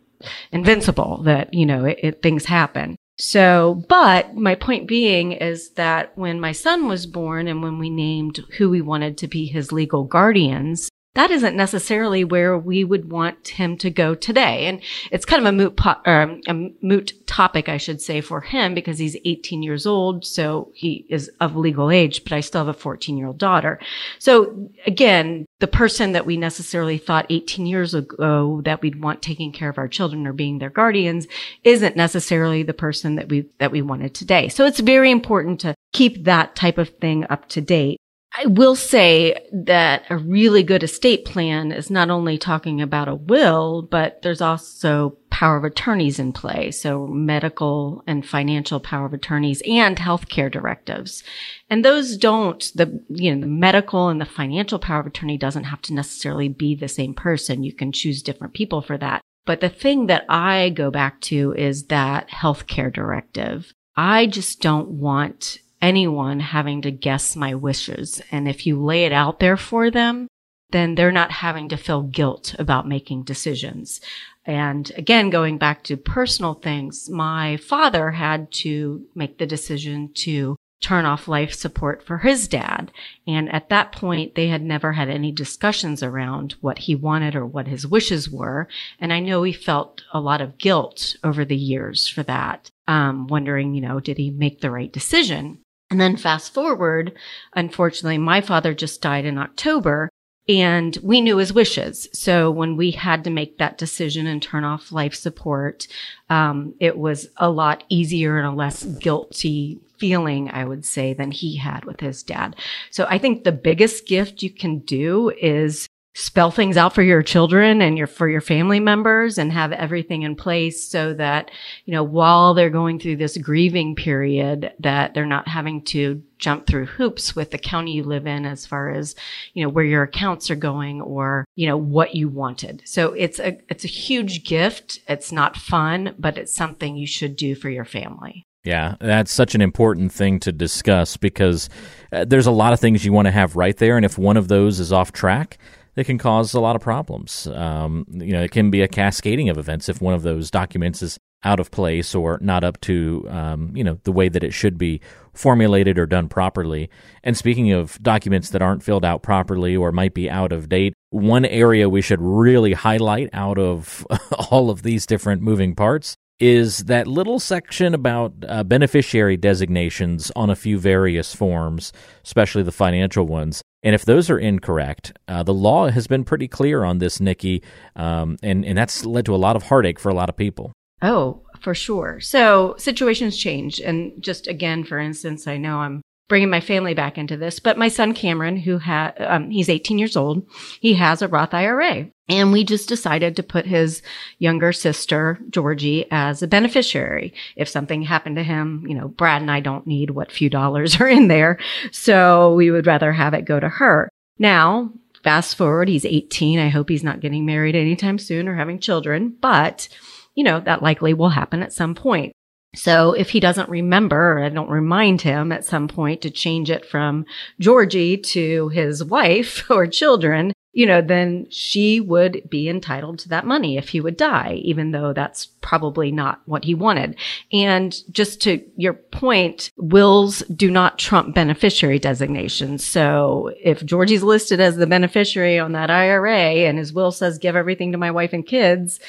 invincible 0.52 1.22
that 1.24 1.52
you 1.52 1.66
know 1.66 1.84
it, 1.84 1.98
it, 2.02 2.22
things 2.22 2.46
happen 2.46 2.96
so, 3.20 3.84
but 3.88 4.34
my 4.34 4.55
point 4.55 4.88
being 4.88 5.32
is 5.32 5.70
that 5.72 6.17
when 6.17 6.40
my 6.40 6.52
son 6.52 6.88
was 6.88 7.06
born 7.06 7.49
and 7.49 7.62
when 7.62 7.78
we 7.78 7.90
named 7.90 8.40
who 8.56 8.70
we 8.70 8.81
wanted 8.81 9.19
to 9.19 9.28
be 9.28 9.46
his 9.46 9.72
legal 9.72 10.05
guardians, 10.05 10.90
that 11.14 11.30
isn't 11.32 11.56
necessarily 11.56 12.22
where 12.22 12.56
we 12.56 12.84
would 12.84 13.10
want 13.10 13.48
him 13.48 13.76
to 13.78 13.90
go 13.90 14.14
today. 14.14 14.66
And 14.66 14.80
it's 15.10 15.24
kind 15.24 15.44
of 15.44 15.46
a 15.46 15.56
moot, 15.56 15.76
po- 15.76 16.00
um, 16.06 16.40
a 16.46 16.54
moot 16.82 17.26
topic, 17.26 17.68
I 17.68 17.78
should 17.78 18.00
say, 18.00 18.20
for 18.20 18.40
him 18.40 18.74
because 18.74 18.98
he's 18.98 19.16
18 19.24 19.62
years 19.62 19.86
old. 19.86 20.24
So 20.24 20.70
he 20.72 21.06
is 21.08 21.28
of 21.40 21.56
legal 21.56 21.90
age, 21.90 22.22
but 22.22 22.32
I 22.32 22.40
still 22.40 22.64
have 22.64 22.74
a 22.74 22.78
14 22.78 23.16
year 23.16 23.26
old 23.26 23.38
daughter. 23.38 23.80
So 24.20 24.70
again, 24.86 25.46
the 25.58 25.66
person 25.66 26.12
that 26.12 26.26
we 26.26 26.36
necessarily 26.36 26.96
thought 26.96 27.26
18 27.28 27.66
years 27.66 27.92
ago 27.92 28.62
that 28.64 28.80
we'd 28.80 29.02
want 29.02 29.20
taking 29.20 29.50
care 29.50 29.68
of 29.68 29.78
our 29.78 29.88
children 29.88 30.28
or 30.28 30.32
being 30.32 30.58
their 30.58 30.70
guardians 30.70 31.26
isn't 31.64 31.96
necessarily 31.96 32.62
the 32.62 32.72
person 32.72 33.16
that 33.16 33.28
we, 33.28 33.46
that 33.58 33.72
we 33.72 33.82
wanted 33.82 34.14
today. 34.14 34.48
So 34.48 34.64
it's 34.64 34.80
very 34.80 35.10
important 35.10 35.60
to 35.60 35.74
keep 35.92 36.24
that 36.24 36.54
type 36.54 36.78
of 36.78 36.88
thing 36.88 37.26
up 37.28 37.48
to 37.50 37.60
date. 37.60 38.00
I 38.32 38.46
will 38.46 38.76
say 38.76 39.48
that 39.52 40.04
a 40.08 40.16
really 40.16 40.62
good 40.62 40.84
estate 40.84 41.24
plan 41.24 41.72
is 41.72 41.90
not 41.90 42.10
only 42.10 42.38
talking 42.38 42.80
about 42.80 43.08
a 43.08 43.14
will, 43.14 43.82
but 43.82 44.22
there's 44.22 44.40
also 44.40 45.16
power 45.30 45.56
of 45.56 45.64
attorneys 45.64 46.18
in 46.20 46.32
play. 46.32 46.70
So 46.70 47.06
medical 47.08 48.04
and 48.06 48.24
financial 48.24 48.78
power 48.78 49.06
of 49.06 49.14
attorneys 49.14 49.62
and 49.66 49.96
healthcare 49.96 50.50
directives. 50.50 51.24
And 51.68 51.84
those 51.84 52.16
don't, 52.16 52.60
the, 52.76 53.02
you 53.08 53.34
know, 53.34 53.40
the 53.40 53.46
medical 53.48 54.08
and 54.08 54.20
the 54.20 54.26
financial 54.26 54.78
power 54.78 55.00
of 55.00 55.06
attorney 55.06 55.36
doesn't 55.36 55.64
have 55.64 55.82
to 55.82 55.94
necessarily 55.94 56.48
be 56.48 56.76
the 56.76 56.88
same 56.88 57.14
person. 57.14 57.64
You 57.64 57.72
can 57.72 57.90
choose 57.90 58.22
different 58.22 58.54
people 58.54 58.80
for 58.80 58.96
that. 58.98 59.22
But 59.44 59.60
the 59.60 59.68
thing 59.68 60.06
that 60.06 60.24
I 60.28 60.70
go 60.70 60.90
back 60.90 61.20
to 61.22 61.52
is 61.54 61.86
that 61.86 62.28
healthcare 62.28 62.92
directive. 62.92 63.72
I 63.96 64.26
just 64.26 64.60
don't 64.60 64.88
want 64.88 65.58
anyone 65.80 66.40
having 66.40 66.82
to 66.82 66.90
guess 66.90 67.36
my 67.36 67.54
wishes. 67.54 68.20
And 68.30 68.48
if 68.48 68.66
you 68.66 68.82
lay 68.82 69.04
it 69.04 69.12
out 69.12 69.40
there 69.40 69.56
for 69.56 69.90
them, 69.90 70.28
then 70.70 70.94
they're 70.94 71.12
not 71.12 71.30
having 71.30 71.68
to 71.68 71.76
feel 71.76 72.02
guilt 72.02 72.54
about 72.58 72.86
making 72.86 73.24
decisions. 73.24 74.00
And 74.44 74.90
again, 74.96 75.30
going 75.30 75.58
back 75.58 75.84
to 75.84 75.96
personal 75.96 76.54
things, 76.54 77.10
my 77.10 77.56
father 77.56 78.12
had 78.12 78.50
to 78.52 79.06
make 79.14 79.38
the 79.38 79.46
decision 79.46 80.12
to 80.14 80.56
turn 80.80 81.04
off 81.04 81.28
life 81.28 81.52
support 81.52 82.02
for 82.06 82.18
his 82.18 82.48
dad. 82.48 82.90
And 83.26 83.52
at 83.52 83.68
that 83.68 83.92
point, 83.92 84.34
they 84.34 84.48
had 84.48 84.62
never 84.62 84.92
had 84.92 85.10
any 85.10 85.30
discussions 85.30 86.02
around 86.02 86.54
what 86.62 86.78
he 86.78 86.94
wanted 86.94 87.36
or 87.36 87.44
what 87.44 87.68
his 87.68 87.86
wishes 87.86 88.30
were. 88.30 88.66
And 88.98 89.12
I 89.12 89.20
know 89.20 89.42
he 89.42 89.52
felt 89.52 90.02
a 90.12 90.20
lot 90.20 90.40
of 90.40 90.56
guilt 90.56 91.16
over 91.22 91.44
the 91.44 91.56
years 91.56 92.08
for 92.08 92.22
that, 92.22 92.70
um, 92.88 93.26
wondering, 93.26 93.74
you 93.74 93.82
know, 93.82 94.00
did 94.00 94.16
he 94.16 94.30
make 94.30 94.60
the 94.60 94.70
right 94.70 94.90
decision? 94.90 95.58
And 95.90 96.00
then 96.00 96.16
fast 96.16 96.54
forward, 96.54 97.16
unfortunately, 97.54 98.19
my 98.19 98.40
father 98.40 98.75
just 98.75 99.02
died 99.02 99.25
in 99.25 99.38
October 99.38 100.08
and 100.48 100.96
we 101.02 101.20
knew 101.20 101.37
his 101.37 101.52
wishes. 101.52 102.08
So 102.12 102.50
when 102.50 102.76
we 102.76 102.92
had 102.92 103.25
to 103.25 103.31
make 103.31 103.58
that 103.58 103.78
decision 103.78 104.26
and 104.26 104.42
turn 104.42 104.64
off 104.64 104.92
life 104.92 105.14
support, 105.14 105.87
um, 106.28 106.75
it 106.81 106.96
was 106.96 107.28
a 107.37 107.50
lot 107.50 107.84
easier 107.88 108.38
and 108.38 108.46
a 108.46 108.52
less 108.52 108.84
guilty 108.84 109.81
feeling, 109.98 110.50
I 110.50 110.64
would 110.64 110.84
say, 110.84 111.12
than 111.12 111.31
he 111.31 111.56
had 111.56 111.84
with 111.84 112.00
his 112.00 112.22
dad. 112.22 112.56
So 112.90 113.06
I 113.08 113.19
think 113.19 113.44
the 113.44 113.52
biggest 113.52 114.06
gift 114.06 114.42
you 114.42 114.50
can 114.50 114.78
do 114.81 115.31
is 115.40 115.87
spell 116.14 116.50
things 116.50 116.76
out 116.76 116.92
for 116.92 117.02
your 117.02 117.22
children 117.22 117.80
and 117.80 117.96
your 117.96 118.08
for 118.08 118.28
your 118.28 118.40
family 118.40 118.80
members 118.80 119.38
and 119.38 119.52
have 119.52 119.70
everything 119.70 120.22
in 120.22 120.34
place 120.34 120.82
so 120.82 121.14
that 121.14 121.50
you 121.84 121.92
know 121.92 122.02
while 122.02 122.52
they're 122.52 122.68
going 122.68 122.98
through 122.98 123.14
this 123.14 123.36
grieving 123.36 123.94
period 123.94 124.72
that 124.80 125.14
they're 125.14 125.24
not 125.24 125.46
having 125.46 125.80
to 125.82 126.20
jump 126.38 126.66
through 126.66 126.86
hoops 126.86 127.36
with 127.36 127.52
the 127.52 127.58
county 127.58 127.92
you 127.92 128.02
live 128.02 128.26
in 128.26 128.44
as 128.44 128.66
far 128.66 128.90
as 128.90 129.14
you 129.54 129.62
know 129.62 129.68
where 129.68 129.84
your 129.84 130.02
accounts 130.02 130.50
are 130.50 130.56
going 130.56 131.00
or 131.00 131.44
you 131.54 131.68
know 131.68 131.76
what 131.76 132.14
you 132.14 132.28
wanted 132.28 132.82
so 132.84 133.12
it's 133.12 133.38
a 133.38 133.56
it's 133.68 133.84
a 133.84 133.88
huge 133.88 134.44
gift 134.44 134.98
it's 135.06 135.30
not 135.30 135.56
fun 135.56 136.12
but 136.18 136.36
it's 136.36 136.54
something 136.54 136.96
you 136.96 137.06
should 137.06 137.36
do 137.36 137.54
for 137.54 137.70
your 137.70 137.84
family 137.84 138.46
yeah, 138.62 138.96
that's 139.00 139.32
such 139.32 139.54
an 139.54 139.62
important 139.62 140.12
thing 140.12 140.38
to 140.40 140.52
discuss 140.52 141.16
because 141.16 141.70
uh, 142.12 142.26
there's 142.26 142.46
a 142.46 142.50
lot 142.50 142.74
of 142.74 142.80
things 142.80 143.06
you 143.06 143.12
want 143.12 143.24
to 143.24 143.32
have 143.32 143.56
right 143.56 143.74
there. 143.74 143.96
And 143.96 144.04
if 144.04 144.18
one 144.18 144.36
of 144.36 144.48
those 144.48 144.80
is 144.80 144.92
off 144.92 145.12
track, 145.12 145.56
it 146.00 146.05
can 146.05 146.19
cause 146.19 146.55
a 146.55 146.61
lot 146.61 146.76
of 146.76 146.82
problems. 146.82 147.47
Um, 147.49 148.06
you 148.11 148.32
know, 148.32 148.43
it 148.43 148.50
can 148.50 148.70
be 148.70 148.82
a 148.82 148.88
cascading 148.88 149.49
of 149.49 149.58
events 149.58 149.88
if 149.88 150.00
one 150.00 150.14
of 150.14 150.23
those 150.23 150.50
documents 150.50 151.02
is 151.02 151.19
out 151.43 151.61
of 151.61 151.70
place 151.70 152.14
or 152.14 152.38
not 152.43 152.62
up 152.64 152.79
to 152.82 153.26
um, 153.31 153.75
you 153.75 153.82
know 153.82 153.99
the 154.05 154.12
way 154.12 154.29
that 154.29 154.44
it 154.44 154.52
should 154.52 154.76
be 154.76 155.00
formulated 155.32 155.99
or 155.99 156.06
done 156.06 156.29
properly. 156.29 156.91
And 157.25 157.37
speaking 157.37 157.73
of 157.73 158.00
documents 158.02 158.50
that 158.50 158.62
aren't 158.62 158.82
filled 158.82 159.05
out 159.05 159.23
properly 159.23 159.76
or 159.76 159.93
might 159.93 160.14
be 160.14 160.29
out 160.29 160.52
of 160.52 160.69
date, 160.69 160.93
one 161.11 161.44
area 161.44 161.88
we 161.88 162.02
should 162.02 162.20
really 162.20 162.73
highlight 162.73 163.31
out 163.32 163.58
of 163.58 164.06
all 164.50 164.70
of 164.70 164.82
these 164.82 165.06
different 165.06 165.43
moving 165.43 165.75
parts 165.75 166.17
is 166.41 166.85
that 166.85 167.06
little 167.06 167.38
section 167.38 167.94
about 167.94 168.32
uh, 168.49 168.64
beneficiary 168.64 169.37
designations 169.37 170.32
on 170.35 170.49
a 170.49 170.56
few 170.56 170.79
various 170.79 171.35
forms, 171.35 171.93
especially 172.25 172.62
the 172.62 172.73
financial 172.73 173.26
ones. 173.26 173.62
And 173.82 173.94
if 173.94 174.04
those 174.04 174.28
are 174.28 174.38
incorrect, 174.38 175.12
uh, 175.26 175.42
the 175.42 175.54
law 175.54 175.88
has 175.88 176.06
been 176.06 176.24
pretty 176.24 176.48
clear 176.48 176.84
on 176.84 176.98
this, 176.98 177.20
Nikki, 177.20 177.62
um, 177.96 178.36
and 178.42 178.64
and 178.64 178.76
that's 178.76 179.06
led 179.06 179.24
to 179.26 179.34
a 179.34 179.36
lot 179.36 179.56
of 179.56 179.64
heartache 179.64 179.98
for 179.98 180.10
a 180.10 180.14
lot 180.14 180.28
of 180.28 180.36
people. 180.36 180.72
Oh, 181.02 181.42
for 181.60 181.74
sure. 181.74 182.20
So 182.20 182.74
situations 182.76 183.38
change, 183.38 183.80
and 183.80 184.12
just 184.22 184.46
again, 184.46 184.84
for 184.84 184.98
instance, 184.98 185.46
I 185.46 185.56
know 185.56 185.78
I'm 185.78 186.02
bringing 186.30 186.48
my 186.48 186.60
family 186.60 186.94
back 186.94 187.18
into 187.18 187.36
this, 187.36 187.58
but 187.58 187.76
my 187.76 187.88
son 187.88 188.14
Cameron, 188.14 188.56
who 188.56 188.78
had 188.78 189.10
um, 189.20 189.50
he's 189.50 189.68
18 189.68 189.98
years 189.98 190.16
old, 190.16 190.46
he 190.80 190.94
has 190.94 191.20
a 191.20 191.28
Roth 191.28 191.52
IRA, 191.52 192.08
and 192.28 192.52
we 192.52 192.64
just 192.64 192.88
decided 192.88 193.36
to 193.36 193.42
put 193.42 193.66
his 193.66 194.00
younger 194.38 194.72
sister, 194.72 195.38
Georgie, 195.50 196.06
as 196.10 196.42
a 196.42 196.46
beneficiary. 196.46 197.34
If 197.56 197.68
something 197.68 198.02
happened 198.02 198.36
to 198.36 198.44
him, 198.44 198.86
you 198.88 198.94
know, 198.94 199.08
Brad 199.08 199.42
and 199.42 199.50
I 199.50 199.58
don't 199.60 199.86
need 199.86 200.10
what 200.10 200.32
few 200.32 200.48
dollars 200.48 200.98
are 201.00 201.08
in 201.08 201.28
there. 201.28 201.58
So 201.90 202.54
we 202.54 202.70
would 202.70 202.86
rather 202.86 203.12
have 203.12 203.34
it 203.34 203.44
go 203.44 203.60
to 203.60 203.68
her. 203.68 204.08
Now, 204.38 204.92
fast 205.24 205.56
forward, 205.56 205.88
he's 205.88 206.06
18. 206.06 206.60
I 206.60 206.68
hope 206.68 206.88
he's 206.88 207.04
not 207.04 207.20
getting 207.20 207.44
married 207.44 207.74
anytime 207.74 208.18
soon 208.18 208.48
or 208.48 208.54
having 208.54 208.78
children, 208.78 209.36
but 209.40 209.88
you 210.36 210.44
know, 210.44 210.60
that 210.60 210.82
likely 210.82 211.12
will 211.12 211.28
happen 211.28 211.62
at 211.62 211.72
some 211.72 211.94
point. 211.94 212.32
So 212.75 213.12
if 213.12 213.31
he 213.31 213.40
doesn't 213.40 213.69
remember, 213.69 214.38
or 214.38 214.44
I 214.44 214.49
don't 214.49 214.70
remind 214.70 215.22
him 215.22 215.50
at 215.50 215.64
some 215.64 215.88
point 215.88 216.22
to 216.22 216.31
change 216.31 216.70
it 216.70 216.87
from 216.87 217.26
Georgie 217.58 218.17
to 218.17 218.69
his 218.69 219.02
wife 219.02 219.64
or 219.70 219.87
children, 219.87 220.52
you 220.72 220.87
know, 220.87 221.02
then 221.02 221.49
she 221.50 221.99
would 221.99 222.49
be 222.49 222.69
entitled 222.69 223.19
to 223.19 223.28
that 223.31 223.44
money 223.44 223.76
if 223.76 223.88
he 223.88 224.00
would 224.00 224.17
die, 224.17 224.61
even 224.62 224.93
though 224.93 225.12
that's 225.12 225.46
probably 225.61 226.12
not 226.12 226.43
what 226.44 226.64
he 226.64 226.75
wanted. 226.75 227.17
And 227.52 227.92
just 228.12 228.40
to 228.42 228.64
your 228.76 228.92
point, 228.92 229.73
wills 229.76 230.40
do 230.54 230.71
not 230.71 230.97
trump 230.97 231.35
beneficiary 231.35 231.99
designations. 231.99 232.87
So 232.87 233.52
if 233.61 233.85
Georgie's 233.85 234.23
listed 234.23 234.61
as 234.61 234.76
the 234.76 234.87
beneficiary 234.87 235.59
on 235.59 235.73
that 235.73 235.90
IRA 235.90 236.38
and 236.38 236.78
his 236.78 236.92
will 236.92 237.11
says 237.11 237.38
give 237.38 237.56
everything 237.56 237.90
to 237.90 237.99
my 237.99 238.12
wife 238.12 238.33
and 238.33 238.47
kids, 238.47 239.00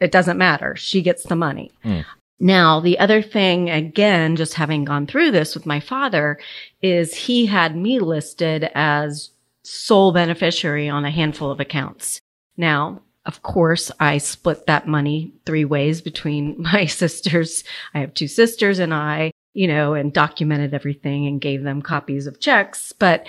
it 0.00 0.12
doesn't 0.12 0.36
matter. 0.36 0.76
She 0.76 1.00
gets 1.00 1.22
the 1.22 1.36
money. 1.36 1.72
Mm. 1.82 2.04
Now, 2.38 2.80
the 2.80 2.98
other 2.98 3.22
thing, 3.22 3.70
again, 3.70 4.36
just 4.36 4.54
having 4.54 4.84
gone 4.84 5.06
through 5.06 5.30
this 5.30 5.54
with 5.54 5.64
my 5.64 5.80
father, 5.80 6.38
is 6.82 7.14
he 7.14 7.46
had 7.46 7.76
me 7.76 7.98
listed 7.98 8.70
as 8.74 9.30
sole 9.62 10.12
beneficiary 10.12 10.88
on 10.88 11.04
a 11.04 11.10
handful 11.10 11.50
of 11.50 11.60
accounts. 11.60 12.20
Now, 12.56 13.02
of 13.24 13.42
course, 13.42 13.90
I 13.98 14.18
split 14.18 14.66
that 14.66 14.86
money 14.86 15.32
three 15.44 15.64
ways 15.64 16.00
between 16.00 16.56
my 16.62 16.86
sisters. 16.86 17.64
I 17.94 18.00
have 18.00 18.14
two 18.14 18.28
sisters 18.28 18.78
and 18.78 18.94
I, 18.94 19.32
you 19.54 19.66
know, 19.66 19.94
and 19.94 20.12
documented 20.12 20.74
everything 20.74 21.26
and 21.26 21.40
gave 21.40 21.62
them 21.62 21.82
copies 21.82 22.26
of 22.26 22.40
checks. 22.40 22.92
But 22.92 23.26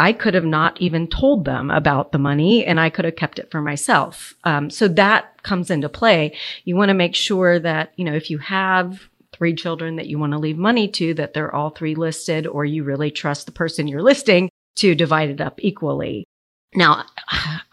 I 0.00 0.14
could 0.14 0.32
have 0.32 0.46
not 0.46 0.80
even 0.80 1.08
told 1.08 1.44
them 1.44 1.70
about 1.70 2.10
the 2.10 2.18
money 2.18 2.64
and 2.64 2.80
I 2.80 2.88
could 2.88 3.04
have 3.04 3.16
kept 3.16 3.38
it 3.38 3.50
for 3.50 3.60
myself. 3.60 4.34
Um, 4.44 4.70
so 4.70 4.88
that 4.88 5.42
comes 5.42 5.70
into 5.70 5.90
play. 5.90 6.36
You 6.64 6.74
want 6.74 6.88
to 6.88 6.94
make 6.94 7.14
sure 7.14 7.58
that, 7.58 7.92
you 7.96 8.04
know, 8.04 8.14
if 8.14 8.30
you 8.30 8.38
have 8.38 9.08
three 9.32 9.54
children 9.54 9.96
that 9.96 10.06
you 10.06 10.18
want 10.18 10.32
to 10.32 10.38
leave 10.38 10.56
money 10.56 10.88
to, 10.88 11.12
that 11.14 11.34
they're 11.34 11.54
all 11.54 11.70
three 11.70 11.94
listed 11.94 12.46
or 12.46 12.64
you 12.64 12.82
really 12.82 13.10
trust 13.10 13.44
the 13.44 13.52
person 13.52 13.86
you're 13.86 14.02
listing 14.02 14.48
to 14.76 14.94
divide 14.94 15.28
it 15.28 15.40
up 15.40 15.60
equally. 15.62 16.24
Now, 16.74 17.04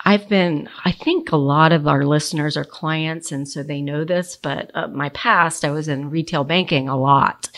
I've 0.04 0.28
been, 0.28 0.70
I 0.84 0.92
think 0.92 1.32
a 1.32 1.38
lot 1.38 1.72
of 1.72 1.88
our 1.88 2.04
listeners 2.04 2.58
are 2.58 2.66
clients, 2.66 3.32
and 3.32 3.48
so 3.48 3.62
they 3.62 3.80
know 3.80 4.04
this, 4.04 4.36
but 4.36 4.72
uh, 4.74 4.88
my 4.88 5.10
past, 5.10 5.64
I 5.64 5.70
was 5.70 5.88
in 5.88 6.10
retail 6.10 6.44
banking 6.44 6.90
a 6.90 6.98
lot 6.98 7.50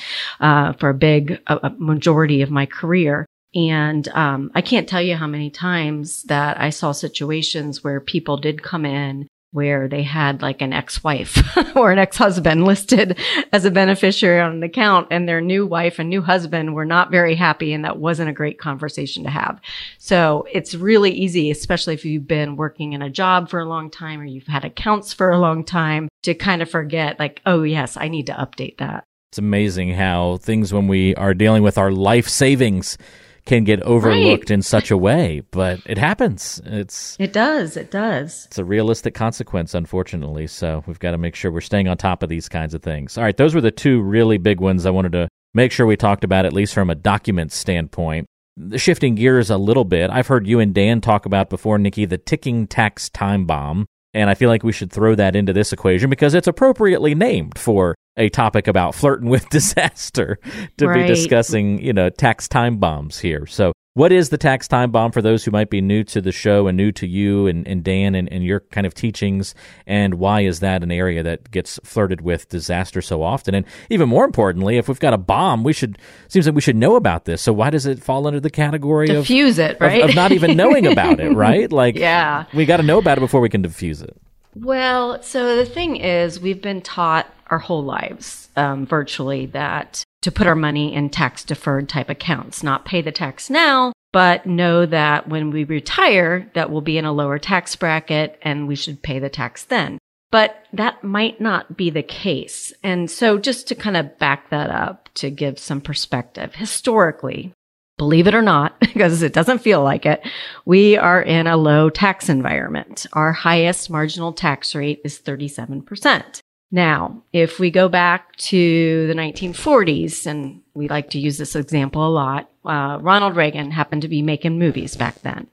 uh, 0.42 0.74
for 0.74 0.90
a 0.90 0.94
big 0.94 1.40
a 1.48 1.70
majority 1.78 2.42
of 2.42 2.52
my 2.52 2.66
career. 2.66 3.26
And 3.56 4.08
um, 4.10 4.52
I 4.54 4.62
can't 4.62 4.88
tell 4.88 5.02
you 5.02 5.16
how 5.16 5.28
many 5.28 5.50
times 5.50 6.24
that 6.24 6.60
I 6.60 6.70
saw 6.70 6.92
situations 6.92 7.84
where 7.84 8.00
people 8.00 8.38
did 8.38 8.62
come 8.62 8.86
in 8.86 9.28
where 9.52 9.88
they 9.88 10.04
had 10.04 10.42
like 10.44 10.62
an 10.62 10.74
ex-wife 10.74 11.58
or 11.76 11.92
an 11.92 11.98
ex-husband 11.98 12.66
listed 12.66 13.18
as 13.52 13.66
a 13.66 13.72
beneficiary 13.72 14.40
on 14.40 14.52
an 14.52 14.64
account 14.64 15.08
and 15.10 15.28
their 15.28 15.42
new 15.42 15.66
wife 15.66 15.98
and 15.98 16.08
new 16.08 16.22
husband 16.22 16.76
were 16.76 16.86
not 16.86 17.10
very 17.10 17.34
happy 17.34 17.74
and 17.74 17.84
that 17.84 17.98
wasn't 17.98 18.30
a 18.30 18.34
great 18.34 18.60
conversation 18.60 19.24
to 19.24 19.30
have. 19.30 19.60
So 19.98 20.46
it's 20.52 20.76
really 20.76 21.12
easy, 21.12 21.50
especially 21.50 21.96
if 21.96 22.06
you've 22.06 22.28
been 22.28 22.58
working 22.58 22.94
in 22.94 23.02
a 23.02 23.10
job 23.10 23.50
for 23.50 23.60
a 23.60 23.68
long 23.68 23.90
time 23.90 24.22
or 24.22 24.26
you've 24.26 24.46
had 24.46 24.66
accounts 24.66 25.14
for 25.14 25.32
a 25.32 25.40
long 25.40 25.64
time 25.64 26.10
to 26.24 26.36
kind 26.36 26.62
of 26.62 26.70
forget 26.70 27.18
like, 27.18 27.42
oh 27.48 27.64
yes, 27.64 27.98
I 27.98 28.08
need 28.08 28.28
to 28.28 28.34
update 28.34 28.78
that. 28.78 29.04
It's 29.32 29.40
amazing 29.40 29.94
how 29.94 30.38
things 30.38 30.74
when 30.74 30.88
we 30.88 31.16
are 31.16 31.34
dealing 31.34 31.64
with 31.64 31.78
our 31.78 31.92
life 31.92 32.28
savings 32.28 32.98
can 33.46 33.64
get 33.64 33.82
overlooked 33.84 34.50
right. 34.50 34.56
in 34.56 34.62
such 34.62 34.92
a 34.92 34.98
way, 34.98 35.42
but 35.52 35.80
it 35.86 35.98
happens. 35.98 36.62
It's 36.66 37.16
It 37.20 37.34
does. 37.34 37.78
It 37.78 37.92
does. 37.92 38.46
It's 38.46 38.58
a 38.58 38.66
realistic 38.66 39.14
consequence 39.14 39.74
unfortunately, 39.74 40.48
so 40.48 40.84
we've 40.88 41.00
got 41.00 41.12
to 41.12 41.18
make 41.18 41.36
sure 41.36 41.52
we're 41.52 41.62
staying 41.62 41.88
on 41.88 41.98
top 41.98 42.24
of 42.24 42.30
these 42.30 42.50
kinds 42.50 42.74
of 42.74 42.82
things. 42.82 43.18
All 43.18 43.24
right, 43.24 43.38
those 43.38 43.56
were 43.56 43.62
the 43.62 43.72
two 43.72 44.02
really 44.02 44.38
big 44.38 44.60
ones 44.60 44.86
I 44.86 44.92
wanted 44.92 45.12
to 45.14 45.28
make 45.54 45.72
sure 45.72 45.86
we 45.86 45.98
talked 45.98 46.24
about 46.24 46.46
at 46.46 46.54
least 46.54 46.74
from 46.74 46.90
a 46.90 46.96
document 46.96 47.52
standpoint. 47.52 48.28
Shifting 48.76 49.16
gears 49.16 49.50
a 49.50 49.58
little 49.58 49.86
bit, 49.86 50.10
I've 50.10 50.28
heard 50.28 50.46
you 50.46 50.60
and 50.60 50.74
Dan 50.74 51.00
talk 51.02 51.26
about 51.26 51.50
before, 51.50 51.78
Nikki, 51.78 52.06
the 52.06 52.18
ticking 52.18 52.68
tax 52.68 53.10
time 53.10 53.46
bomb. 53.46 53.86
And 54.14 54.30
I 54.30 54.34
feel 54.34 54.50
like 54.50 54.64
we 54.64 54.72
should 54.72 54.92
throw 54.92 55.14
that 55.16 55.36
into 55.36 55.54
this 55.54 55.72
equation 55.72 56.10
because 56.10 56.34
it's 56.34 56.48
appropriately 56.48 57.14
named 57.14 57.60
for 57.60 57.96
a 58.20 58.30
topic 58.30 58.68
about 58.68 58.94
flirting 58.94 59.30
with 59.30 59.50
disaster 59.50 60.38
to 60.78 60.88
right. 60.88 61.02
be 61.02 61.08
discussing, 61.08 61.82
you 61.82 61.94
know, 61.94 62.10
tax 62.10 62.48
time 62.48 62.78
bombs 62.78 63.20
here. 63.20 63.46
So, 63.48 63.72
what 63.96 64.12
is 64.12 64.30
the 64.30 64.38
tax 64.38 64.68
time 64.68 64.92
bomb 64.92 65.12
for 65.12 65.22
those 65.22 65.44
who 65.44 65.52
might 65.52 65.70
be 65.70 65.82
new 65.82 66.04
to 66.06 66.22
the 66.22 66.32
show 66.32 66.68
and 66.68 66.78
new 66.78 66.92
to 66.94 67.08
you 67.08 67.48
and, 67.48 67.68
and 67.68 67.84
Dan 67.84 68.16
and, 68.16 68.32
and 68.32 68.44
your 68.44 68.60
kind 68.60 68.86
of 68.86 68.94
teachings? 68.94 69.56
And 69.88 70.16
why 70.16 70.42
is 70.42 70.60
that 70.60 70.84
an 70.84 70.92
area 70.92 71.24
that 71.24 71.50
gets 71.52 71.80
flirted 71.84 72.22
with 72.22 72.48
disaster 72.48 73.02
so 73.02 73.24
often? 73.24 73.56
And 73.56 73.66
even 73.90 74.08
more 74.08 74.26
importantly, 74.26 74.78
if 74.78 74.88
we've 74.88 75.00
got 75.00 75.14
a 75.14 75.18
bomb, 75.18 75.64
we 75.64 75.74
should 75.74 75.98
seems 76.28 76.46
like 76.46 76.56
we 76.56 76.62
should 76.62 76.78
know 76.78 76.96
about 76.96 77.26
this. 77.26 77.42
So 77.42 77.52
why 77.52 77.72
does 77.72 77.86
it 77.88 78.02
fall 78.02 78.28
under 78.28 78.40
the 78.40 78.52
category 78.52 79.10
of 79.10 79.26
defuse 79.26 79.54
of 79.54 79.72
it, 79.72 79.78
right? 79.82 80.04
Of, 80.04 80.12
of 80.12 80.16
not 80.16 80.32
even 80.32 80.56
knowing 80.56 80.86
about 80.86 81.20
it, 81.20 81.32
right? 81.36 81.70
Like, 81.70 81.96
yeah, 81.96 82.46
we 82.54 82.66
got 82.66 82.78
to 82.78 82.84
know 82.84 83.00
about 83.00 83.18
it 83.18 83.22
before 83.22 83.42
we 83.42 83.50
can 83.50 83.64
defuse 83.64 84.04
it. 84.04 84.16
Well, 84.56 85.22
so 85.24 85.56
the 85.56 85.66
thing 85.66 85.98
is, 85.98 86.40
we've 86.40 86.62
been 86.62 86.82
taught 86.82 87.28
our 87.50 87.60
whole 87.60 87.84
lives, 87.84 88.50
um, 88.56 88.86
virtually, 88.86 89.48
that 89.48 90.04
to 90.22 90.32
put 90.32 90.48
our 90.48 90.56
money 90.56 90.94
in 90.94 91.10
tax 91.10 91.44
deferred 91.44 91.90
type 91.90 92.10
accounts, 92.10 92.64
not 92.64 92.86
pay 92.86 93.02
the 93.02 93.12
tax 93.12 93.50
now, 93.50 93.94
but 94.12 94.46
know 94.46 94.86
that 94.86 95.28
when 95.28 95.52
we 95.52 95.64
retire, 95.64 96.50
that 96.54 96.70
we'll 96.70 96.82
be 96.82 96.98
in 96.98 97.06
a 97.06 97.14
lower 97.14 97.40
tax 97.40 97.76
bracket 97.76 98.38
and 98.42 98.68
we 98.68 98.76
should 98.76 99.02
pay 99.02 99.20
the 99.20 99.30
tax 99.30 99.64
then. 99.66 99.98
But 100.32 100.64
that 100.74 101.04
might 101.04 101.42
not 101.42 101.76
be 101.76 101.90
the 101.90 102.04
case. 102.04 102.72
And 102.84 103.10
so 103.10 103.40
just 103.40 103.68
to 103.68 103.76
kind 103.76 103.98
of 103.98 104.18
back 104.20 104.50
that 104.50 104.70
up 104.70 105.10
to 105.16 105.32
give 105.32 105.58
some 105.58 105.82
perspective, 105.82 106.56
historically, 106.56 107.54
believe 107.98 108.28
it 108.28 108.36
or 108.36 108.42
not, 108.42 108.80
because 108.80 109.24
it 109.24 109.34
doesn't 109.34 109.60
feel 109.60 109.84
like 109.84 110.06
it, 110.06 110.22
we 110.66 110.98
are 110.98 111.22
in 111.22 111.48
a 111.48 111.58
low 111.58 111.90
tax 111.90 112.30
environment. 112.30 113.08
Our 113.14 113.32
highest 113.32 113.90
marginal 113.90 114.34
tax 114.34 114.76
rate 114.76 115.02
is 115.04 115.20
37%. 115.20 116.42
Now, 116.72 117.24
if 117.34 117.60
we 117.60 117.72
go 117.72 117.90
back 117.90 118.36
to 118.38 119.08
the 119.08 119.14
1940s, 119.14 120.28
and 120.28 120.62
we 120.76 120.88
like 120.88 121.10
to 121.12 121.20
use 121.20 121.38
this 121.38 121.56
example 121.56 122.08
a 122.08 122.10
lot, 122.10 122.50
uh, 122.64 123.00
Ronald 123.02 123.36
Reagan 123.36 123.72
happened 123.72 124.04
to 124.04 124.08
be 124.08 124.22
making 124.22 124.60
movies 124.60 124.96
back 124.96 125.22
then. 125.22 125.48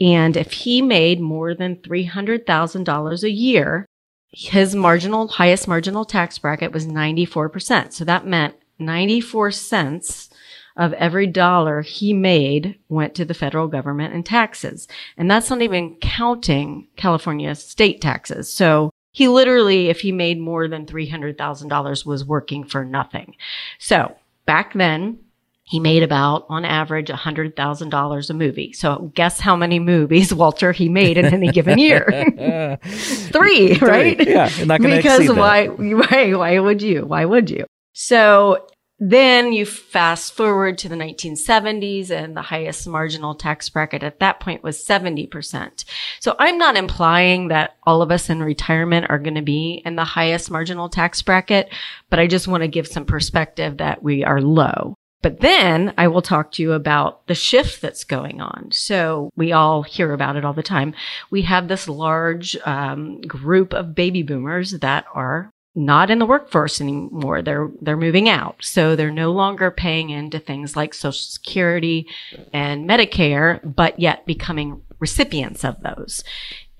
And 0.00 0.36
if 0.36 0.52
he 0.52 0.80
made 0.80 1.20
more 1.20 1.54
than 1.54 1.76
$300,000 1.76 3.22
a 3.22 3.30
year, 3.30 3.86
his 4.30 4.74
marginal, 4.74 5.28
highest 5.28 5.68
marginal 5.68 6.04
tax 6.04 6.38
bracket 6.38 6.72
was 6.72 6.86
94%. 6.86 7.92
So 7.92 8.04
that 8.04 8.26
meant 8.26 8.54
94 8.78 9.50
cents 9.50 10.30
of 10.76 10.92
every 10.94 11.26
dollar 11.26 11.80
he 11.82 12.12
made 12.12 12.78
went 12.88 13.14
to 13.14 13.24
the 13.24 13.34
federal 13.34 13.66
government 13.66 14.14
in 14.14 14.22
taxes. 14.22 14.86
And 15.16 15.30
that's 15.30 15.48
not 15.48 15.62
even 15.62 15.96
counting 16.00 16.88
California 16.96 17.54
state 17.54 18.00
taxes. 18.00 18.52
So 18.52 18.90
he 19.16 19.28
literally, 19.28 19.88
if 19.88 20.00
he 20.00 20.12
made 20.12 20.38
more 20.38 20.68
than 20.68 20.84
$300,000 20.84 22.04
was 22.04 22.22
working 22.22 22.64
for 22.64 22.84
nothing. 22.84 23.34
So 23.78 24.14
back 24.44 24.74
then, 24.74 25.20
he 25.62 25.80
made 25.80 26.02
about, 26.02 26.44
on 26.50 26.66
average, 26.66 27.08
$100,000 27.08 28.30
a 28.30 28.34
movie. 28.34 28.74
So 28.74 29.10
guess 29.14 29.40
how 29.40 29.56
many 29.56 29.78
movies, 29.78 30.34
Walter, 30.42 30.70
he 30.70 30.90
made 30.90 31.16
in 31.16 31.24
any 31.24 31.48
given 31.50 31.78
year? 31.78 32.04
Three, 32.84 33.78
right? 33.78 34.20
Yeah, 34.28 34.50
not 34.66 34.80
Because 34.82 35.30
why, 35.30 35.68
why, 35.68 36.34
why 36.34 36.58
would 36.58 36.82
you? 36.82 37.06
Why 37.06 37.24
would 37.24 37.48
you? 37.48 37.64
So 37.94 38.66
then 38.98 39.52
you 39.52 39.66
fast 39.66 40.34
forward 40.34 40.78
to 40.78 40.88
the 40.88 40.96
1970s 40.96 42.10
and 42.10 42.34
the 42.34 42.42
highest 42.42 42.88
marginal 42.88 43.34
tax 43.34 43.68
bracket 43.68 44.02
at 44.02 44.20
that 44.20 44.40
point 44.40 44.62
was 44.62 44.82
70%. 44.82 45.84
So 46.20 46.34
I'm 46.38 46.56
not 46.56 46.76
implying 46.76 47.48
that 47.48 47.76
all 47.82 48.00
of 48.00 48.10
us 48.10 48.30
in 48.30 48.42
retirement 48.42 49.06
are 49.10 49.18
going 49.18 49.34
to 49.34 49.42
be 49.42 49.82
in 49.84 49.96
the 49.96 50.04
highest 50.04 50.50
marginal 50.50 50.88
tax 50.88 51.20
bracket, 51.20 51.70
but 52.08 52.18
I 52.18 52.26
just 52.26 52.48
want 52.48 52.62
to 52.62 52.68
give 52.68 52.86
some 52.86 53.04
perspective 53.04 53.76
that 53.78 54.02
we 54.02 54.24
are 54.24 54.40
low. 54.40 54.94
But 55.22 55.40
then 55.40 55.92
I 55.98 56.08
will 56.08 56.22
talk 56.22 56.52
to 56.52 56.62
you 56.62 56.72
about 56.72 57.26
the 57.26 57.34
shift 57.34 57.82
that's 57.82 58.04
going 58.04 58.40
on. 58.40 58.68
So 58.70 59.30
we 59.34 59.52
all 59.52 59.82
hear 59.82 60.12
about 60.12 60.36
it 60.36 60.44
all 60.44 60.52
the 60.52 60.62
time. 60.62 60.94
We 61.30 61.42
have 61.42 61.68
this 61.68 61.88
large 61.88 62.56
um, 62.64 63.20
group 63.22 63.74
of 63.74 63.94
baby 63.94 64.22
boomers 64.22 64.72
that 64.72 65.04
are 65.12 65.50
not 65.76 66.10
in 66.10 66.18
the 66.18 66.26
workforce 66.26 66.80
anymore. 66.80 67.42
They're, 67.42 67.70
they're 67.82 67.96
moving 67.96 68.28
out. 68.28 68.56
So 68.60 68.96
they're 68.96 69.10
no 69.10 69.30
longer 69.30 69.70
paying 69.70 70.10
into 70.10 70.38
things 70.38 70.74
like 70.74 70.94
Social 70.94 71.12
Security 71.12 72.08
and 72.52 72.88
Medicare, 72.88 73.60
but 73.62 74.00
yet 74.00 74.26
becoming 74.26 74.82
recipients 74.98 75.64
of 75.64 75.76
those. 75.82 76.24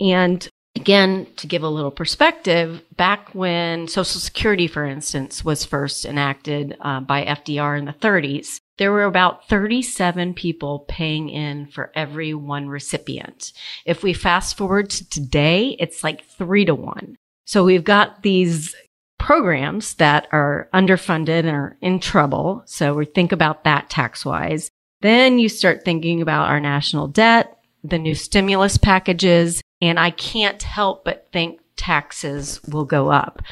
And 0.01 0.49
again, 0.75 1.27
to 1.37 1.47
give 1.47 1.63
a 1.63 1.69
little 1.69 1.91
perspective, 1.91 2.83
back 2.97 3.35
when 3.35 3.87
Social 3.87 4.21
Security, 4.21 4.67
for 4.67 4.87
instance, 4.87 5.45
was 5.45 5.65
first 5.65 6.07
enacted 6.07 6.77
uh, 6.81 7.01
by 7.01 7.25
FDR 7.25 7.79
in 7.79 7.85
the 7.85 7.93
30s, 7.93 8.61
there 8.79 8.93
were 8.93 9.05
about 9.05 9.49
37 9.49 10.35
people 10.35 10.81
paying 10.89 11.29
in 11.29 11.67
for 11.67 11.91
every 11.95 12.35
one 12.35 12.69
recipient. 12.69 13.53
If 13.85 14.03
we 14.03 14.13
fast 14.13 14.57
forward 14.57 14.91
to 14.91 15.09
today, 15.09 15.77
it's 15.79 16.05
like 16.05 16.25
three 16.25 16.65
to 16.65 16.75
one. 16.75 17.17
So 17.47 17.65
we've 17.65 17.85
got 17.85 18.23
these 18.23 18.75
programs 19.27 19.95
that 19.95 20.29
are 20.31 20.69
underfunded 20.73 21.41
and 21.41 21.49
are 21.49 21.77
in 21.81 21.99
trouble. 21.99 22.63
So 22.65 22.95
we 22.95 23.07
think 23.07 23.33
about 23.33 23.65
that 23.65 23.91
tax 23.91 24.25
wise. 24.25 24.71
Then 25.01 25.41
you 25.41 25.49
start 25.49 25.85
thinking 25.85 26.23
about 26.23 26.49
our 26.49 26.61
national 26.61 27.09
debt, 27.09 27.59
the 27.83 27.99
new 27.99 28.15
stimulus 28.15 28.77
packages, 28.77 29.61
and 29.83 29.99
I 29.99 30.11
can't 30.11 30.63
help 30.63 31.05
but 31.05 31.27
think 31.33 31.59
taxes 31.75 32.61
will 32.69 32.85
go 32.85 33.11
up. 33.11 33.43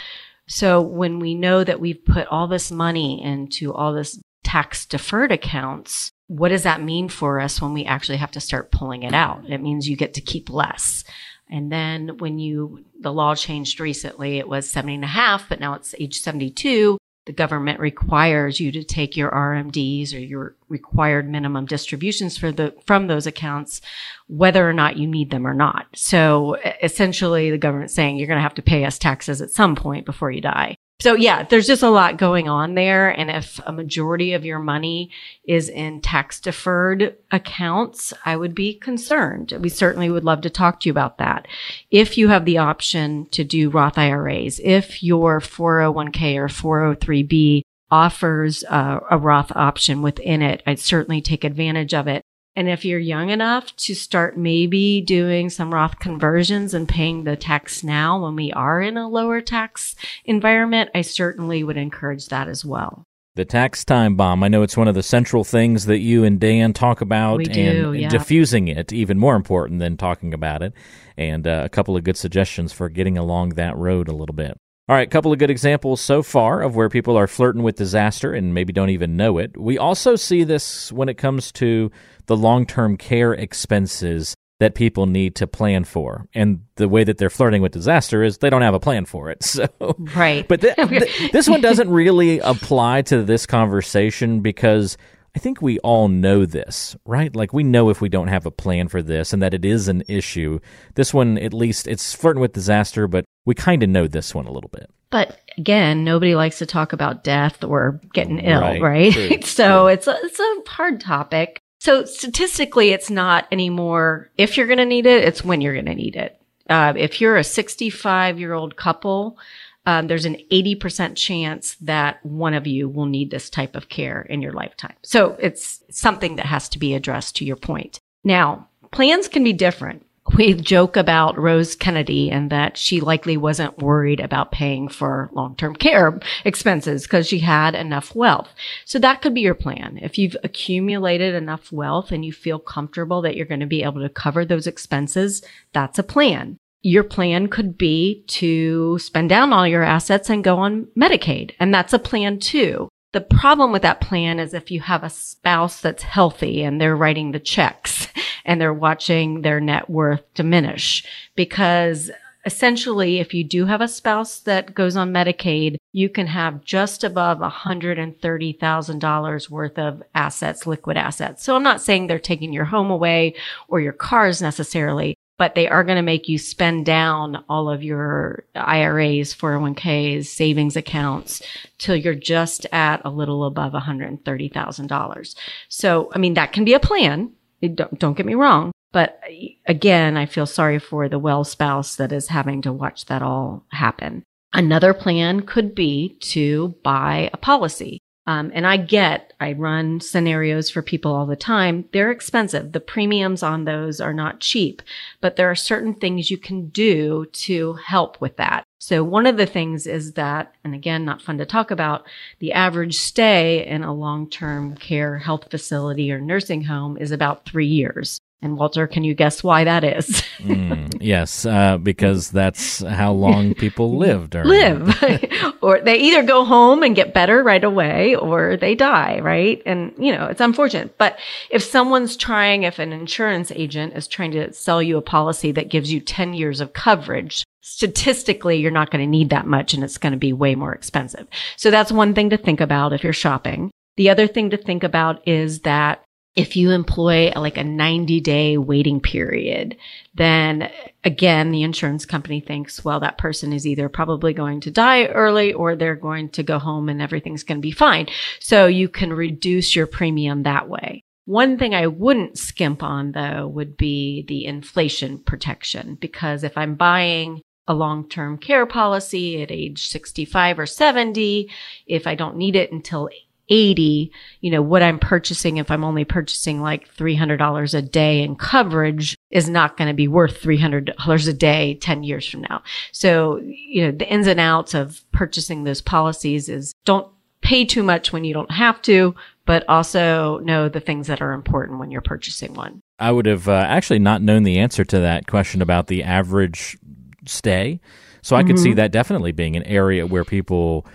So 0.46 0.80
when 0.80 1.18
we 1.18 1.34
know 1.34 1.64
that 1.64 1.80
we've 1.80 2.04
put 2.04 2.28
all 2.28 2.46
this 2.46 2.70
money 2.70 3.20
into 3.20 3.74
all 3.74 3.92
this 3.92 4.20
tax 4.44 4.86
deferred 4.86 5.32
accounts, 5.32 6.12
what 6.28 6.50
does 6.50 6.62
that 6.62 6.82
mean 6.82 7.08
for 7.08 7.40
us 7.40 7.60
when 7.60 7.74
we 7.74 7.84
actually 7.84 8.18
have 8.18 8.30
to 8.30 8.40
start 8.40 8.70
pulling 8.70 9.02
it 9.02 9.12
out? 9.12 9.42
It 9.50 9.60
means 9.60 9.88
you 9.88 9.96
get 9.96 10.14
to 10.14 10.20
keep 10.20 10.48
less. 10.50 11.02
And 11.50 11.70
then 11.70 12.18
when 12.18 12.38
you, 12.38 12.84
the 13.00 13.12
law 13.12 13.34
changed 13.34 13.80
recently, 13.80 14.38
it 14.38 14.48
was 14.48 14.68
70 14.68 14.96
and 14.96 15.04
a 15.04 15.08
half, 15.08 15.48
but 15.48 15.60
now 15.60 15.74
it's 15.74 15.94
age 15.98 16.20
72. 16.20 16.98
The 17.26 17.32
government 17.32 17.80
requires 17.80 18.60
you 18.60 18.70
to 18.72 18.84
take 18.84 19.16
your 19.16 19.30
RMDs 19.30 20.14
or 20.14 20.18
your 20.18 20.56
required 20.68 21.28
minimum 21.28 21.64
distributions 21.64 22.36
for 22.36 22.52
the, 22.52 22.74
from 22.86 23.06
those 23.06 23.26
accounts, 23.26 23.80
whether 24.26 24.68
or 24.68 24.74
not 24.74 24.98
you 24.98 25.06
need 25.06 25.30
them 25.30 25.46
or 25.46 25.54
not. 25.54 25.86
So 25.94 26.58
essentially 26.82 27.50
the 27.50 27.58
government's 27.58 27.94
saying 27.94 28.16
you're 28.16 28.26
going 28.26 28.38
to 28.38 28.42
have 28.42 28.54
to 28.54 28.62
pay 28.62 28.84
us 28.84 28.98
taxes 28.98 29.40
at 29.40 29.50
some 29.50 29.74
point 29.74 30.04
before 30.04 30.30
you 30.30 30.42
die. 30.42 30.76
So 31.00 31.14
yeah, 31.14 31.42
there's 31.42 31.66
just 31.66 31.82
a 31.82 31.90
lot 31.90 32.18
going 32.18 32.48
on 32.48 32.74
there. 32.74 33.10
And 33.10 33.30
if 33.30 33.60
a 33.66 33.72
majority 33.72 34.32
of 34.32 34.44
your 34.44 34.58
money 34.58 35.10
is 35.46 35.68
in 35.68 36.00
tax 36.00 36.40
deferred 36.40 37.16
accounts, 37.30 38.14
I 38.24 38.36
would 38.36 38.54
be 38.54 38.74
concerned. 38.74 39.52
We 39.60 39.68
certainly 39.68 40.08
would 40.08 40.24
love 40.24 40.40
to 40.42 40.50
talk 40.50 40.80
to 40.80 40.88
you 40.88 40.92
about 40.92 41.18
that. 41.18 41.46
If 41.90 42.16
you 42.16 42.28
have 42.28 42.44
the 42.44 42.58
option 42.58 43.26
to 43.32 43.44
do 43.44 43.70
Roth 43.70 43.98
IRAs, 43.98 44.60
if 44.62 45.02
your 45.02 45.40
401k 45.40 46.36
or 46.36 46.48
403b 46.48 47.62
offers 47.90 48.64
uh, 48.64 49.00
a 49.10 49.18
Roth 49.18 49.52
option 49.54 50.00
within 50.00 50.42
it, 50.42 50.62
I'd 50.66 50.78
certainly 50.78 51.20
take 51.20 51.44
advantage 51.44 51.92
of 51.92 52.06
it. 52.06 52.22
And 52.56 52.68
if 52.68 52.84
you're 52.84 53.00
young 53.00 53.30
enough 53.30 53.74
to 53.76 53.94
start 53.94 54.38
maybe 54.38 55.00
doing 55.00 55.50
some 55.50 55.74
Roth 55.74 55.98
conversions 55.98 56.72
and 56.72 56.88
paying 56.88 57.24
the 57.24 57.36
tax 57.36 57.82
now 57.82 58.22
when 58.22 58.36
we 58.36 58.52
are 58.52 58.80
in 58.80 58.96
a 58.96 59.08
lower 59.08 59.40
tax 59.40 59.96
environment, 60.24 60.90
I 60.94 61.02
certainly 61.02 61.64
would 61.64 61.76
encourage 61.76 62.26
that 62.26 62.46
as 62.46 62.64
well. 62.64 63.06
The 63.36 63.44
tax 63.44 63.84
time 63.84 64.14
bomb. 64.14 64.44
I 64.44 64.48
know 64.48 64.62
it's 64.62 64.76
one 64.76 64.86
of 64.86 64.94
the 64.94 65.02
central 65.02 65.42
things 65.42 65.86
that 65.86 65.98
you 65.98 66.22
and 66.22 66.38
Dan 66.38 66.72
talk 66.72 67.00
about, 67.00 67.38
We 67.38 67.46
and 67.46 67.54
do, 67.54 67.92
yeah. 67.92 68.08
diffusing 68.08 68.68
it 68.68 68.92
even 68.92 69.18
more 69.18 69.34
important 69.34 69.80
than 69.80 69.96
talking 69.96 70.32
about 70.32 70.62
it. 70.62 70.72
And 71.16 71.44
uh, 71.44 71.62
a 71.64 71.68
couple 71.68 71.96
of 71.96 72.04
good 72.04 72.16
suggestions 72.16 72.72
for 72.72 72.88
getting 72.88 73.18
along 73.18 73.50
that 73.50 73.76
road 73.76 74.06
a 74.06 74.14
little 74.14 74.36
bit. 74.36 74.56
All 74.86 74.94
right, 74.94 75.08
a 75.08 75.10
couple 75.10 75.32
of 75.32 75.38
good 75.38 75.48
examples 75.48 76.02
so 76.02 76.22
far 76.22 76.60
of 76.60 76.76
where 76.76 76.90
people 76.90 77.16
are 77.16 77.26
flirting 77.26 77.62
with 77.62 77.74
disaster 77.74 78.34
and 78.34 78.52
maybe 78.52 78.70
don't 78.70 78.90
even 78.90 79.16
know 79.16 79.38
it. 79.38 79.56
We 79.56 79.78
also 79.78 80.14
see 80.14 80.44
this 80.44 80.92
when 80.92 81.08
it 81.08 81.16
comes 81.16 81.50
to 81.52 81.90
the 82.26 82.36
long 82.36 82.66
term 82.66 82.96
care 82.96 83.32
expenses 83.32 84.34
that 84.60 84.74
people 84.76 85.06
need 85.06 85.34
to 85.36 85.46
plan 85.46 85.82
for. 85.84 86.26
And 86.32 86.60
the 86.76 86.88
way 86.88 87.02
that 87.04 87.18
they're 87.18 87.28
flirting 87.30 87.60
with 87.60 87.72
disaster 87.72 88.22
is 88.22 88.38
they 88.38 88.50
don't 88.50 88.62
have 88.62 88.74
a 88.74 88.80
plan 88.80 89.04
for 89.04 89.30
it. 89.30 89.42
So, 89.44 89.66
Right. 90.14 90.46
but 90.46 90.60
th- 90.60 90.76
th- 90.88 91.32
this 91.32 91.48
one 91.48 91.60
doesn't 91.60 91.90
really 91.90 92.38
apply 92.38 93.02
to 93.02 93.22
this 93.22 93.46
conversation 93.46 94.40
because 94.40 94.96
I 95.36 95.40
think 95.40 95.60
we 95.60 95.80
all 95.80 96.06
know 96.06 96.46
this, 96.46 96.94
right? 97.04 97.34
Like 97.34 97.52
we 97.52 97.64
know 97.64 97.90
if 97.90 98.00
we 98.00 98.08
don't 98.08 98.28
have 98.28 98.46
a 98.46 98.52
plan 98.52 98.86
for 98.86 99.02
this 99.02 99.32
and 99.32 99.42
that 99.42 99.54
it 99.54 99.64
is 99.64 99.88
an 99.88 100.04
issue. 100.06 100.60
This 100.94 101.12
one, 101.12 101.36
at 101.38 101.52
least, 101.52 101.88
it's 101.88 102.14
flirting 102.14 102.40
with 102.40 102.52
disaster, 102.52 103.08
but 103.08 103.24
we 103.44 103.56
kind 103.56 103.82
of 103.82 103.88
know 103.88 104.06
this 104.06 104.32
one 104.34 104.46
a 104.46 104.52
little 104.52 104.70
bit. 104.70 104.88
But 105.10 105.40
again, 105.58 106.04
nobody 106.04 106.36
likes 106.36 106.58
to 106.58 106.66
talk 106.66 106.92
about 106.92 107.24
death 107.24 107.64
or 107.64 108.00
getting 108.12 108.38
ill, 108.38 108.60
Right. 108.60 108.80
right? 108.80 109.44
So 109.44 109.88
it's 109.88 110.06
a, 110.06 110.16
it's 110.22 110.38
a 110.40 110.70
hard 110.70 111.00
topic. 111.00 111.58
So 111.84 112.06
statistically, 112.06 112.92
it's 112.92 113.10
not 113.10 113.46
anymore 113.52 114.30
if 114.38 114.56
you're 114.56 114.66
going 114.66 114.78
to 114.78 114.86
need 114.86 115.04
it, 115.04 115.22
it's 115.22 115.44
when 115.44 115.60
you're 115.60 115.74
going 115.74 115.84
to 115.84 115.94
need 115.94 116.16
it. 116.16 116.40
Uh, 116.70 116.94
if 116.96 117.20
you're 117.20 117.36
a 117.36 117.44
65 117.44 118.40
year 118.40 118.54
old 118.54 118.76
couple, 118.76 119.36
um, 119.84 120.06
there's 120.06 120.24
an 120.24 120.38
80% 120.50 121.14
chance 121.14 121.74
that 121.82 122.24
one 122.24 122.54
of 122.54 122.66
you 122.66 122.88
will 122.88 123.04
need 123.04 123.30
this 123.30 123.50
type 123.50 123.76
of 123.76 123.90
care 123.90 124.22
in 124.22 124.40
your 124.40 124.54
lifetime. 124.54 124.94
So 125.02 125.36
it's 125.38 125.84
something 125.90 126.36
that 126.36 126.46
has 126.46 126.70
to 126.70 126.78
be 126.78 126.94
addressed 126.94 127.36
to 127.36 127.44
your 127.44 127.56
point. 127.56 128.00
Now, 128.24 128.66
plans 128.90 129.28
can 129.28 129.44
be 129.44 129.52
different. 129.52 130.06
We 130.32 130.54
joke 130.54 130.96
about 130.96 131.38
Rose 131.38 131.76
Kennedy 131.76 132.30
and 132.30 132.50
that 132.50 132.78
she 132.78 133.00
likely 133.00 133.36
wasn't 133.36 133.78
worried 133.78 134.20
about 134.20 134.52
paying 134.52 134.88
for 134.88 135.28
long-term 135.32 135.76
care 135.76 136.18
expenses 136.44 137.02
because 137.02 137.28
she 137.28 137.40
had 137.40 137.74
enough 137.74 138.14
wealth. 138.14 138.48
So 138.86 138.98
that 139.00 139.20
could 139.20 139.34
be 139.34 139.42
your 139.42 139.54
plan. 139.54 139.98
If 140.00 140.16
you've 140.16 140.36
accumulated 140.42 141.34
enough 141.34 141.70
wealth 141.70 142.10
and 142.10 142.24
you 142.24 142.32
feel 142.32 142.58
comfortable 142.58 143.20
that 143.22 143.36
you're 143.36 143.46
going 143.46 143.60
to 143.60 143.66
be 143.66 143.82
able 143.82 144.00
to 144.00 144.08
cover 144.08 144.44
those 144.44 144.66
expenses, 144.66 145.44
that's 145.72 145.98
a 145.98 146.02
plan. 146.02 146.56
Your 146.82 147.04
plan 147.04 147.48
could 147.48 147.76
be 147.76 148.24
to 148.28 148.98
spend 148.98 149.28
down 149.28 149.52
all 149.52 149.68
your 149.68 149.82
assets 149.82 150.30
and 150.30 150.42
go 150.42 150.56
on 150.56 150.88
Medicaid. 150.98 151.52
And 151.60 151.72
that's 151.72 151.92
a 151.92 151.98
plan 151.98 152.38
too. 152.38 152.88
The 153.12 153.20
problem 153.20 153.72
with 153.72 153.82
that 153.82 154.00
plan 154.00 154.40
is 154.40 154.54
if 154.54 154.70
you 154.70 154.80
have 154.80 155.04
a 155.04 155.10
spouse 155.10 155.80
that's 155.80 156.02
healthy 156.02 156.62
and 156.64 156.80
they're 156.80 156.96
writing 156.96 157.30
the 157.30 157.38
checks 157.38 158.08
and 158.44 158.60
they're 158.60 158.74
watching 158.74 159.42
their 159.42 159.60
net 159.60 159.88
worth 159.88 160.22
diminish 160.34 161.04
because 161.34 162.10
essentially 162.46 163.20
if 163.20 163.32
you 163.32 163.44
do 163.44 163.66
have 163.66 163.80
a 163.80 163.88
spouse 163.88 164.40
that 164.40 164.74
goes 164.74 164.96
on 164.96 165.12
Medicaid, 165.12 165.76
you 165.92 166.08
can 166.08 166.26
have 166.26 166.64
just 166.64 167.04
above 167.04 167.38
$130,000 167.38 169.50
worth 169.50 169.78
of 169.78 170.02
assets, 170.14 170.66
liquid 170.66 170.96
assets. 170.96 171.44
So 171.44 171.56
I'm 171.56 171.62
not 171.62 171.80
saying 171.80 172.06
they're 172.06 172.18
taking 172.18 172.52
your 172.52 172.66
home 172.66 172.90
away 172.90 173.34
or 173.68 173.80
your 173.80 173.92
cars 173.92 174.42
necessarily, 174.42 175.16
but 175.38 175.54
they 175.54 175.68
are 175.68 175.84
going 175.84 175.96
to 175.96 176.02
make 176.02 176.28
you 176.28 176.38
spend 176.38 176.86
down 176.86 177.44
all 177.48 177.68
of 177.68 177.82
your 177.82 178.44
IRAs, 178.54 179.34
401ks, 179.34 180.26
savings 180.26 180.76
accounts 180.76 181.42
till 181.78 181.96
you're 181.96 182.14
just 182.14 182.66
at 182.72 183.00
a 183.04 183.10
little 183.10 183.44
above 183.44 183.72
$130,000. 183.72 185.34
So, 185.68 186.10
I 186.14 186.18
mean, 186.18 186.34
that 186.34 186.52
can 186.52 186.64
be 186.64 186.74
a 186.74 186.80
plan. 186.80 187.32
Don't, 187.68 187.98
don't 187.98 188.16
get 188.16 188.26
me 188.26 188.34
wrong. 188.34 188.72
But 188.92 189.20
again, 189.66 190.16
I 190.16 190.26
feel 190.26 190.46
sorry 190.46 190.78
for 190.78 191.08
the 191.08 191.18
well 191.18 191.42
spouse 191.42 191.96
that 191.96 192.12
is 192.12 192.28
having 192.28 192.62
to 192.62 192.72
watch 192.72 193.06
that 193.06 193.22
all 193.22 193.64
happen. 193.72 194.22
Another 194.52 194.94
plan 194.94 195.42
could 195.42 195.74
be 195.74 196.16
to 196.20 196.76
buy 196.84 197.28
a 197.32 197.36
policy. 197.36 197.98
Um, 198.26 198.50
and 198.54 198.66
I 198.66 198.78
get, 198.78 199.34
I 199.38 199.52
run 199.52 200.00
scenarios 200.00 200.70
for 200.70 200.80
people 200.80 201.14
all 201.14 201.26
the 201.26 201.36
time. 201.36 201.86
They're 201.92 202.10
expensive. 202.10 202.72
The 202.72 202.80
premiums 202.80 203.42
on 203.42 203.64
those 203.64 204.00
are 204.00 204.14
not 204.14 204.40
cheap, 204.40 204.80
but 205.20 205.36
there 205.36 205.50
are 205.50 205.54
certain 205.54 205.94
things 205.94 206.30
you 206.30 206.38
can 206.38 206.68
do 206.68 207.26
to 207.32 207.74
help 207.74 208.20
with 208.20 208.36
that. 208.38 208.64
So 208.78 209.04
one 209.04 209.26
of 209.26 209.36
the 209.36 209.46
things 209.46 209.86
is 209.86 210.12
that, 210.12 210.54
and 210.64 210.74
again, 210.74 211.04
not 211.04 211.22
fun 211.22 211.38
to 211.38 211.46
talk 211.46 211.70
about, 211.70 212.06
the 212.38 212.52
average 212.52 212.96
stay 212.96 213.66
in 213.66 213.82
a 213.82 213.94
long-term 213.94 214.76
care 214.76 215.18
health 215.18 215.50
facility 215.50 216.10
or 216.10 216.20
nursing 216.20 216.64
home 216.64 216.96
is 216.96 217.10
about 217.10 217.44
three 217.44 217.66
years. 217.66 218.20
And 218.44 218.58
Walter, 218.58 218.86
can 218.86 219.04
you 219.04 219.14
guess 219.14 219.42
why 219.42 219.64
that 219.64 219.82
is? 219.84 220.22
Mm, 220.38 220.98
yes, 221.00 221.46
uh, 221.46 221.78
because 221.78 222.30
that's 222.30 222.80
how 222.80 223.12
long 223.12 223.54
people 223.54 223.96
lived. 223.98 224.36
Or, 224.36 224.44
live 224.44 224.94
or 225.62 225.80
they 225.80 225.96
either 225.96 226.22
go 226.22 226.44
home 226.44 226.82
and 226.82 226.94
get 226.94 227.14
better 227.14 227.42
right 227.42 227.64
away 227.64 228.14
or 228.14 228.56
they 228.56 228.74
die 228.74 229.18
right 229.20 229.62
and 229.66 229.92
you 229.98 230.12
know 230.12 230.26
it's 230.26 230.40
unfortunate 230.40 230.96
but 230.98 231.18
if 231.50 231.62
someone's 231.62 232.16
trying 232.16 232.62
if 232.62 232.78
an 232.78 232.92
insurance 232.92 233.50
agent 233.52 233.94
is 233.94 234.06
trying 234.06 234.30
to 234.30 234.52
sell 234.52 234.82
you 234.82 234.96
a 234.96 235.02
policy 235.02 235.52
that 235.52 235.70
gives 235.70 235.92
you 235.92 236.00
10 236.00 236.34
years 236.34 236.60
of 236.60 236.72
coverage 236.72 237.44
statistically 237.62 238.58
you're 238.58 238.70
not 238.70 238.90
going 238.90 239.02
to 239.02 239.10
need 239.10 239.30
that 239.30 239.46
much 239.46 239.74
and 239.74 239.82
it's 239.82 239.98
going 239.98 240.12
to 240.12 240.18
be 240.18 240.32
way 240.32 240.54
more 240.54 240.74
expensive 240.74 241.26
so 241.56 241.70
that's 241.70 241.92
one 241.92 242.14
thing 242.14 242.30
to 242.30 242.36
think 242.36 242.60
about 242.60 242.92
if 242.92 243.02
you're 243.02 243.12
shopping 243.12 243.70
the 243.96 244.10
other 244.10 244.26
thing 244.26 244.50
to 244.50 244.56
think 244.56 244.82
about 244.82 245.26
is 245.26 245.60
that 245.60 246.02
if 246.36 246.56
you 246.56 246.72
employ 246.72 247.32
like 247.36 247.56
a 247.56 247.64
90 247.64 248.20
day 248.20 248.58
waiting 248.58 249.00
period, 249.00 249.76
then 250.14 250.70
again, 251.04 251.50
the 251.50 251.62
insurance 251.62 252.04
company 252.04 252.40
thinks, 252.40 252.84
well, 252.84 253.00
that 253.00 253.18
person 253.18 253.52
is 253.52 253.66
either 253.66 253.88
probably 253.88 254.32
going 254.32 254.60
to 254.62 254.70
die 254.70 255.06
early 255.06 255.52
or 255.52 255.76
they're 255.76 255.94
going 255.94 256.28
to 256.30 256.42
go 256.42 256.58
home 256.58 256.88
and 256.88 257.00
everything's 257.00 257.44
going 257.44 257.58
to 257.58 257.62
be 257.62 257.70
fine. 257.70 258.08
So 258.40 258.66
you 258.66 258.88
can 258.88 259.12
reduce 259.12 259.76
your 259.76 259.86
premium 259.86 260.42
that 260.42 260.68
way. 260.68 261.02
One 261.26 261.56
thing 261.56 261.74
I 261.74 261.86
wouldn't 261.86 262.36
skimp 262.36 262.82
on 262.82 263.12
though 263.12 263.46
would 263.46 263.76
be 263.76 264.24
the 264.26 264.44
inflation 264.44 265.18
protection 265.18 265.96
because 266.00 266.42
if 266.42 266.58
I'm 266.58 266.74
buying 266.74 267.42
a 267.66 267.74
long-term 267.74 268.38
care 268.38 268.66
policy 268.66 269.40
at 269.42 269.50
age 269.50 269.86
65 269.86 270.58
or 270.58 270.66
70, 270.66 271.50
if 271.86 272.06
I 272.06 272.14
don't 272.14 272.36
need 272.36 272.56
it 272.56 272.72
until 272.72 273.08
80, 273.48 274.10
you 274.40 274.50
know, 274.50 274.62
what 274.62 274.82
I'm 274.82 274.98
purchasing, 274.98 275.58
if 275.58 275.70
I'm 275.70 275.84
only 275.84 276.04
purchasing 276.04 276.60
like 276.60 276.92
$300 276.94 277.74
a 277.74 277.82
day 277.82 278.22
in 278.22 278.36
coverage 278.36 279.16
is 279.30 279.48
not 279.48 279.76
going 279.76 279.88
to 279.88 279.94
be 279.94 280.08
worth 280.08 280.40
$300 280.40 281.28
a 281.28 281.32
day 281.32 281.74
10 281.74 282.02
years 282.02 282.28
from 282.28 282.42
now. 282.42 282.62
So, 282.92 283.40
you 283.44 283.84
know, 283.84 283.90
the 283.92 284.08
ins 284.08 284.26
and 284.26 284.40
outs 284.40 284.74
of 284.74 285.04
purchasing 285.12 285.64
those 285.64 285.80
policies 285.80 286.48
is 286.48 286.72
don't 286.84 287.08
pay 287.42 287.64
too 287.64 287.82
much 287.82 288.12
when 288.12 288.24
you 288.24 288.32
don't 288.32 288.50
have 288.50 288.80
to, 288.82 289.14
but 289.44 289.68
also 289.68 290.38
know 290.38 290.68
the 290.68 290.80
things 290.80 291.06
that 291.06 291.20
are 291.20 291.32
important 291.32 291.78
when 291.78 291.90
you're 291.90 292.00
purchasing 292.00 292.54
one. 292.54 292.80
I 292.98 293.12
would 293.12 293.26
have 293.26 293.48
uh, 293.48 293.66
actually 293.68 293.98
not 293.98 294.22
known 294.22 294.44
the 294.44 294.58
answer 294.58 294.84
to 294.84 295.00
that 295.00 295.26
question 295.26 295.60
about 295.60 295.88
the 295.88 296.02
average 296.02 296.78
stay. 297.26 297.80
So 298.22 298.36
I 298.36 298.42
could 298.42 298.58
see 298.58 298.72
that 298.72 298.90
definitely 298.90 299.32
being 299.32 299.54
an 299.54 299.64
area 299.64 300.06
where 300.06 300.24
people 300.24 300.86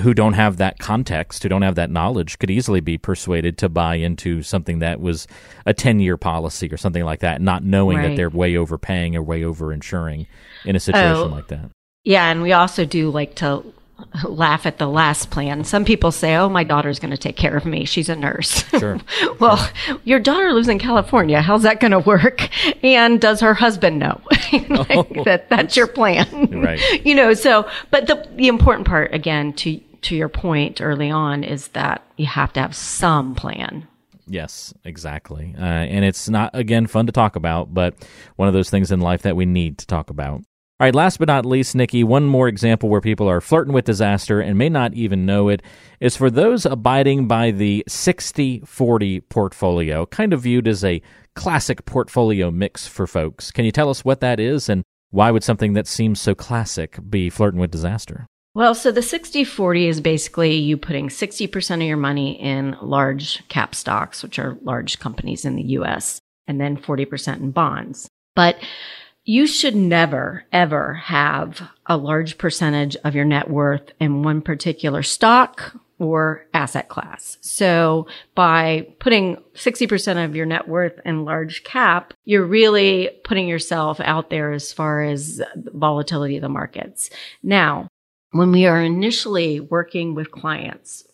who 0.00 0.14
don't 0.14 0.34
have 0.34 0.56
that 0.58 0.78
context, 0.78 1.42
who 1.42 1.48
don't 1.48 1.62
have 1.62 1.74
that 1.74 1.90
knowledge, 1.90 2.38
could 2.38 2.50
easily 2.50 2.80
be 2.80 2.96
persuaded 2.98 3.58
to 3.58 3.68
buy 3.68 3.96
into 3.96 4.42
something 4.42 4.78
that 4.78 5.00
was 5.00 5.26
a 5.66 5.74
10 5.74 6.00
year 6.00 6.16
policy 6.16 6.68
or 6.72 6.76
something 6.76 7.04
like 7.04 7.20
that, 7.20 7.40
not 7.40 7.64
knowing 7.64 8.00
that 8.02 8.16
they're 8.16 8.30
way 8.30 8.56
overpaying 8.56 9.16
or 9.16 9.22
way 9.22 9.44
over 9.44 9.72
insuring 9.72 10.26
in 10.64 10.76
a 10.76 10.80
situation 10.80 11.16
Oh. 11.16 11.26
like 11.26 11.48
that. 11.48 11.70
Yeah, 12.04 12.30
and 12.30 12.42
we 12.42 12.52
also 12.52 12.84
do 12.84 13.10
like 13.10 13.34
to 13.36 13.62
laugh 14.24 14.66
at 14.66 14.78
the 14.78 14.86
last 14.86 15.30
plan. 15.30 15.64
Some 15.64 15.84
people 15.84 16.12
say, 16.12 16.36
"Oh, 16.36 16.48
my 16.48 16.64
daughter's 16.64 16.98
going 16.98 17.10
to 17.10 17.18
take 17.18 17.36
care 17.36 17.56
of 17.56 17.64
me. 17.64 17.84
She's 17.84 18.08
a 18.08 18.16
nurse." 18.16 18.64
Sure. 18.78 18.98
well, 19.40 19.68
your 20.04 20.20
daughter 20.20 20.52
lives 20.52 20.68
in 20.68 20.78
California. 20.78 21.40
How's 21.40 21.62
that 21.62 21.80
going 21.80 21.92
to 21.92 21.98
work? 21.98 22.48
And 22.84 23.20
does 23.20 23.40
her 23.40 23.54
husband 23.54 23.98
know 23.98 24.20
Like, 24.68 25.24
that 25.24 25.46
that's 25.48 25.76
your 25.76 25.86
plan? 25.86 26.60
Right. 26.62 26.80
you 27.04 27.14
know, 27.14 27.34
so 27.34 27.68
but 27.90 28.06
the 28.06 28.26
the 28.36 28.48
important 28.48 28.86
part 28.86 29.14
again 29.14 29.52
to 29.54 29.80
to 30.02 30.16
your 30.16 30.28
point 30.28 30.80
early 30.80 31.10
on 31.10 31.44
is 31.44 31.68
that 31.68 32.02
you 32.16 32.26
have 32.26 32.52
to 32.54 32.60
have 32.60 32.74
some 32.74 33.34
plan. 33.34 33.86
Yes, 34.26 34.72
exactly. 34.84 35.54
Uh, 35.58 35.64
and 35.64 36.04
it's 36.04 36.28
not, 36.28 36.50
again, 36.54 36.86
fun 36.86 37.06
to 37.06 37.12
talk 37.12 37.34
about, 37.34 37.74
but 37.74 37.94
one 38.36 38.46
of 38.46 38.54
those 38.54 38.70
things 38.70 38.92
in 38.92 39.00
life 39.00 39.22
that 39.22 39.34
we 39.34 39.44
need 39.44 39.78
to 39.78 39.86
talk 39.86 40.08
about. 40.08 40.42
All 40.80 40.86
right, 40.86 40.94
last 40.94 41.18
but 41.18 41.28
not 41.28 41.44
least, 41.44 41.74
Nikki, 41.74 42.02
one 42.02 42.24
more 42.24 42.48
example 42.48 42.88
where 42.88 43.02
people 43.02 43.28
are 43.28 43.42
flirting 43.42 43.74
with 43.74 43.84
disaster 43.84 44.40
and 44.40 44.56
may 44.56 44.70
not 44.70 44.94
even 44.94 45.26
know 45.26 45.50
it 45.50 45.62
is 46.00 46.16
for 46.16 46.30
those 46.30 46.64
abiding 46.64 47.28
by 47.28 47.50
the 47.50 47.84
60 47.86 48.62
40 48.64 49.20
portfolio, 49.20 50.06
kind 50.06 50.32
of 50.32 50.40
viewed 50.40 50.66
as 50.66 50.82
a 50.82 51.02
classic 51.36 51.84
portfolio 51.84 52.50
mix 52.50 52.86
for 52.86 53.06
folks. 53.06 53.50
Can 53.50 53.66
you 53.66 53.72
tell 53.72 53.90
us 53.90 54.06
what 54.06 54.20
that 54.20 54.40
is 54.40 54.70
and 54.70 54.82
why 55.10 55.30
would 55.30 55.44
something 55.44 55.74
that 55.74 55.86
seems 55.86 56.18
so 56.18 56.34
classic 56.34 56.98
be 57.10 57.28
flirting 57.28 57.60
with 57.60 57.70
disaster? 57.70 58.26
Well, 58.54 58.74
so 58.74 58.90
the 58.90 59.02
60 59.02 59.44
40 59.44 59.86
is 59.86 60.00
basically 60.00 60.54
you 60.54 60.78
putting 60.78 61.08
60% 61.08 61.74
of 61.74 61.82
your 61.82 61.98
money 61.98 62.40
in 62.40 62.74
large 62.80 63.46
cap 63.48 63.74
stocks, 63.74 64.22
which 64.22 64.38
are 64.38 64.56
large 64.62 64.98
companies 64.98 65.44
in 65.44 65.56
the 65.56 65.62
US, 65.76 66.22
and 66.46 66.58
then 66.58 66.78
40% 66.78 67.36
in 67.36 67.50
bonds. 67.50 68.08
But 68.34 68.56
you 69.24 69.46
should 69.46 69.76
never, 69.76 70.44
ever 70.52 70.94
have 70.94 71.70
a 71.86 71.96
large 71.96 72.38
percentage 72.38 72.96
of 73.04 73.14
your 73.14 73.24
net 73.24 73.50
worth 73.50 73.92
in 74.00 74.22
one 74.22 74.40
particular 74.42 75.02
stock 75.02 75.74
or 75.98 76.46
asset 76.54 76.88
class. 76.88 77.36
So 77.42 78.06
by 78.34 78.88
putting 78.98 79.36
60% 79.54 80.24
of 80.24 80.34
your 80.34 80.46
net 80.46 80.66
worth 80.66 80.98
in 81.04 81.26
large 81.26 81.62
cap, 81.62 82.14
you're 82.24 82.46
really 82.46 83.10
putting 83.22 83.46
yourself 83.46 84.00
out 84.00 84.30
there 84.30 84.52
as 84.52 84.72
far 84.72 85.02
as 85.02 85.42
volatility 85.56 86.36
of 86.36 86.42
the 86.42 86.48
markets. 86.48 87.10
Now, 87.42 87.88
when 88.32 88.50
we 88.50 88.66
are 88.66 88.80
initially 88.80 89.60
working 89.60 90.14
with 90.14 90.30
clients, 90.30 91.04